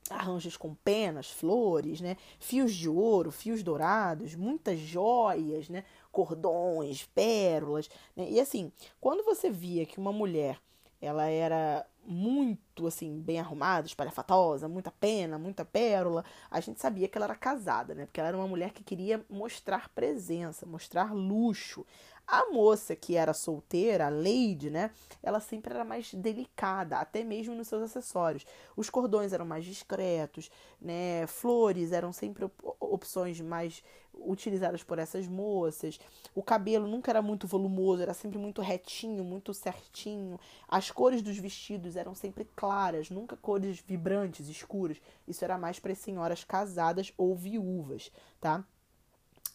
arranjos 0.10 0.58
com 0.58 0.76
penas, 0.76 1.30
flores, 1.30 2.02
né? 2.02 2.18
Fios 2.40 2.74
de 2.74 2.90
ouro, 2.90 3.32
fios 3.32 3.64
dourados, 3.64 4.36
muitas 4.36 4.80
joias, 4.80 5.70
né? 5.70 5.84
Cordões, 6.12 7.06
pérolas, 7.16 7.90
né? 8.16 8.28
E 8.30 8.40
assim, 8.40 8.72
quando 9.00 9.24
você 9.24 9.50
via 9.50 9.86
que 9.86 10.00
uma 10.00 10.12
mulher 10.12 10.60
ela 11.02 11.26
era 11.26 11.86
muito 12.06 12.88
assim 12.88 13.20
bem 13.20 13.40
arrumada, 13.40 13.88
espalhafatosa, 13.88 14.68
muita 14.68 14.92
pena, 14.92 15.38
muita 15.38 15.64
pérola, 15.64 16.24
a 16.50 16.60
gente 16.60 16.80
sabia 16.80 17.08
que 17.08 17.18
ela 17.18 17.26
era 17.26 17.36
casada, 17.36 17.94
né? 17.94 18.06
Porque 18.06 18.20
ela 18.20 18.30
era 18.30 18.38
uma 18.38 18.48
mulher 18.48 18.72
que 18.72 18.84
queria 18.84 19.24
mostrar 19.30 19.90
presença, 19.90 20.66
mostrar 20.66 21.14
luxo. 21.14 21.86
A 22.32 22.50
moça 22.50 22.96
que 22.96 23.18
era 23.18 23.34
solteira, 23.34 24.06
a 24.08 24.10
Lady, 24.10 24.70
né? 24.70 24.92
Ela 25.22 25.42
sempre 25.42 25.74
era 25.74 25.84
mais 25.84 26.14
delicada, 26.14 26.98
até 26.98 27.26
mesmo 27.26 27.54
nos 27.54 27.68
seus 27.68 27.84
acessórios. 27.84 28.46
Os 28.74 28.90
cordões 28.90 29.34
eram 29.34 29.46
mais 29.46 29.66
discretos, 29.66 30.50
né? 30.80 31.28
Flores 31.28 31.92
eram 31.92 32.14
sempre 32.14 32.50
opções 32.80 33.42
mais 33.42 33.84
utilizadas 34.14 34.82
por 34.82 34.98
essas 34.98 35.28
moças. 35.28 36.00
O 36.34 36.42
cabelo 36.42 36.88
nunca 36.88 37.12
era 37.12 37.22
muito 37.22 37.46
volumoso, 37.48 38.02
era 38.02 38.14
sempre 38.14 38.38
muito 38.38 38.62
retinho, 38.62 39.26
muito 39.26 39.54
certinho. 39.54 40.40
As 40.70 40.90
cores 40.90 41.22
dos 41.22 41.38
vestidos 41.38 41.98
eram 41.98 42.16
sempre 42.16 42.46
claras, 42.56 43.10
nunca 43.10 43.36
cores 43.36 43.84
vibrantes, 43.86 44.48
escuras. 44.48 45.02
Isso 45.28 45.44
era 45.44 45.58
mais 45.58 45.80
para 45.80 45.94
senhoras 45.94 46.46
casadas 46.46 47.12
ou 47.18 47.36
viúvas, 47.36 48.10
tá? 48.40 48.64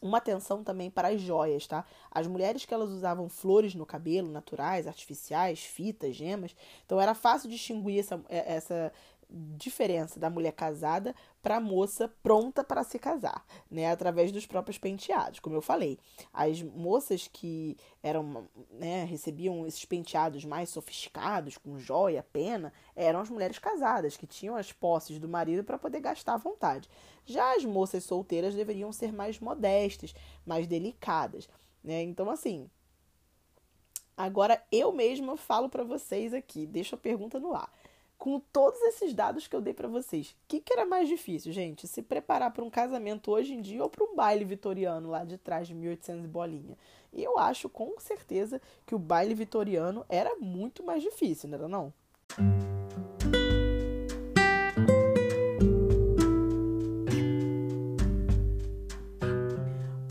Uma 0.07 0.19
atenção 0.19 0.63
também 0.63 0.91
para 0.91 1.09
as 1.09 1.21
joias, 1.21 1.67
tá? 1.67 1.85
As 2.11 2.27
mulheres 2.27 2.65
que 2.65 2.73
elas 2.73 2.91
usavam 2.91 3.29
flores 3.29 3.75
no 3.75 3.85
cabelo, 3.85 4.31
naturais, 4.31 4.87
artificiais, 4.87 5.61
fitas, 5.61 6.15
gemas. 6.17 6.55
Então 6.85 7.01
era 7.01 7.15
fácil 7.15 7.51
distinguir 7.51 8.01
essa, 8.01 8.21
é, 8.29 8.55
essa 8.55 8.93
diferença 9.29 10.21
da 10.21 10.31
mulher 10.31 10.53
casada 10.53 11.15
para 11.43 11.57
a 11.57 11.61
moça 11.61 12.09
pronta 12.23 12.63
para 12.63 12.85
se 12.85 12.99
casar, 12.99 13.45
né, 13.71 13.91
através 13.91 14.31
dos 14.31 14.47
próprios 14.47 14.79
penteados, 14.79 15.41
como 15.41 15.57
eu 15.57 15.63
falei. 15.63 15.99
As 16.33 16.63
moças 16.63 17.29
que 17.29 17.77
eram, 18.03 18.49
né, 18.71 19.05
recebiam 19.05 19.67
esses 19.67 19.85
penteados 19.85 20.45
mais 20.45 20.71
sofisticados, 20.71 21.59
com 21.59 21.79
joia, 21.79 22.25
pena, 22.33 22.73
eram 22.95 23.21
as 23.21 23.29
mulheres 23.29 23.59
casadas, 23.59 24.17
que 24.17 24.27
tinham 24.27 24.57
as 24.57 24.73
posses 24.73 25.19
do 25.19 25.29
marido 25.29 25.65
para 25.65 25.79
poder 25.79 26.01
gastar 26.01 26.35
à 26.35 26.39
vontade. 26.39 26.89
Já 27.25 27.57
as 27.57 27.65
moças 27.65 28.05
solteiras 28.05 28.55
deveriam 28.55 28.93
ser 28.93 29.13
mais 29.13 29.41
modestas, 29.41 30.15
mais 30.45 30.67
delicadas, 30.67 31.49
né? 31.83 32.03
Então 32.03 32.31
assim, 32.31 32.71
agora 34.17 34.63
eu 34.71 34.93
mesma 34.93 35.37
falo 35.37 35.69
para 35.69 35.83
vocês 35.83 36.33
aqui, 36.33 36.67
deixo 36.67 36.95
a 36.95 36.99
pergunta 36.99 37.41
no 37.41 37.53
ar 37.53 37.71
com 38.19 38.41
todos 38.41 38.81
esses 38.83 39.13
dados 39.15 39.47
que 39.47 39.55
eu 39.55 39.61
dei 39.61 39.75
para 39.75 39.89
vocês, 39.89 40.31
o 40.31 40.35
que, 40.49 40.61
que, 40.61 40.73
era 40.73 40.87
mais 40.87 41.09
difícil, 41.09 41.53
gente? 41.53 41.87
Se 41.87 42.03
preparar 42.03 42.53
para 42.53 42.65
um 42.65 42.71
casamento 42.71 43.31
hoje 43.31 43.55
em 43.55 43.61
dia 43.61 43.83
ou 43.83 43.91
para 43.91 44.05
um 44.05 44.15
baile 44.15 44.45
vitoriano 44.45 45.11
lá 45.11 45.25
de 45.25 45.37
trás 45.37 45.69
de 45.69 45.75
1800 45.75 46.27
bolinha? 46.27 46.77
E 47.13 47.23
eu 47.23 47.39
acho 47.39 47.69
com 47.69 47.99
certeza 47.99 48.61
que 48.85 48.95
o 48.95 48.99
baile 48.99 49.35
vitoriano 49.35 50.05
era 50.09 50.35
muito 50.37 50.83
mais 50.83 51.03
difícil, 51.03 51.49
não 51.49 51.59
era 51.59 51.69
não? 51.69 51.93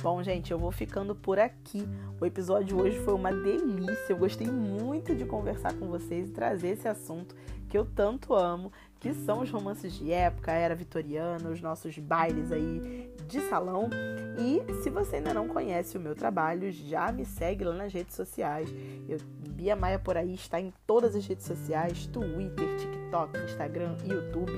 Bom, 0.06 0.22
gente, 0.22 0.52
eu 0.52 0.60
vou 0.60 0.72
ficando 0.72 1.16
por 1.16 1.40
aqui. 1.40 1.84
O 2.22 2.28
episódio 2.28 2.80
hoje 2.80 3.00
foi 3.00 3.16
uma 3.16 3.34
delícia. 3.34 4.06
Eu 4.14 4.18
gostei 4.18 4.46
muito 4.46 5.16
de 5.16 5.26
conversar 5.26 5.74
com 5.74 5.88
vocês 5.88 6.30
e 6.30 6.32
trazer 6.32 6.68
esse 6.68 6.88
assunto 6.88 7.36
que 7.68 7.76
eu 7.76 7.84
tanto 7.84 8.36
amo, 8.36 8.72
que 9.00 9.16
são 9.16 9.42
os 9.42 9.50
romances 9.50 9.94
de 9.94 10.12
época, 10.12 10.52
era 10.52 10.76
vitoriana, 10.76 11.50
os 11.50 11.60
nossos 11.60 11.98
bailes 11.98 12.52
aí 12.52 13.12
de 13.28 13.42
salão. 13.50 13.90
E 14.38 14.84
se 14.84 14.92
você 14.92 15.16
ainda 15.16 15.34
não 15.34 15.48
conhece 15.48 15.98
o 15.98 16.00
meu 16.00 16.14
trabalho, 16.14 16.72
já 16.72 17.12
me 17.12 17.26
segue 17.26 17.64
lá 17.64 17.74
nas 17.74 17.92
redes 17.92 18.16
sociais. 18.16 18.72
Eu, 19.10 19.18
Bia 19.50 19.76
Maia 19.76 19.98
por 19.98 20.16
aí 20.18 20.36
está 20.36 20.62
em 20.62 20.72
todas 20.86 21.16
as 21.16 21.26
redes 21.26 21.48
sociais: 21.48 22.06
Twitter, 22.06 22.78
TikTok, 22.78 23.40
Instagram, 23.40 23.98
YouTube. 24.06 24.54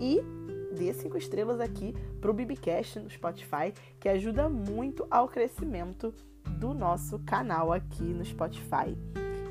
E 0.00 0.22
dê 0.72 0.92
cinco 0.92 1.16
estrelas 1.16 1.60
aqui 1.60 1.94
pro 2.20 2.32
Bibicast 2.32 2.98
no 2.98 3.10
Spotify, 3.10 3.72
que 4.00 4.08
ajuda 4.08 4.48
muito 4.48 5.06
ao 5.10 5.28
crescimento 5.28 6.14
do 6.58 6.74
nosso 6.74 7.18
canal 7.20 7.72
aqui 7.72 8.02
no 8.02 8.24
Spotify. 8.24 8.96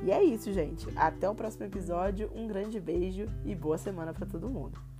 E 0.03 0.11
é 0.11 0.23
isso, 0.23 0.51
gente. 0.51 0.87
Até 0.95 1.29
o 1.29 1.35
próximo 1.35 1.65
episódio. 1.65 2.31
Um 2.33 2.47
grande 2.47 2.79
beijo 2.79 3.27
e 3.45 3.53
boa 3.53 3.77
semana 3.77 4.13
para 4.13 4.25
todo 4.25 4.49
mundo. 4.49 4.90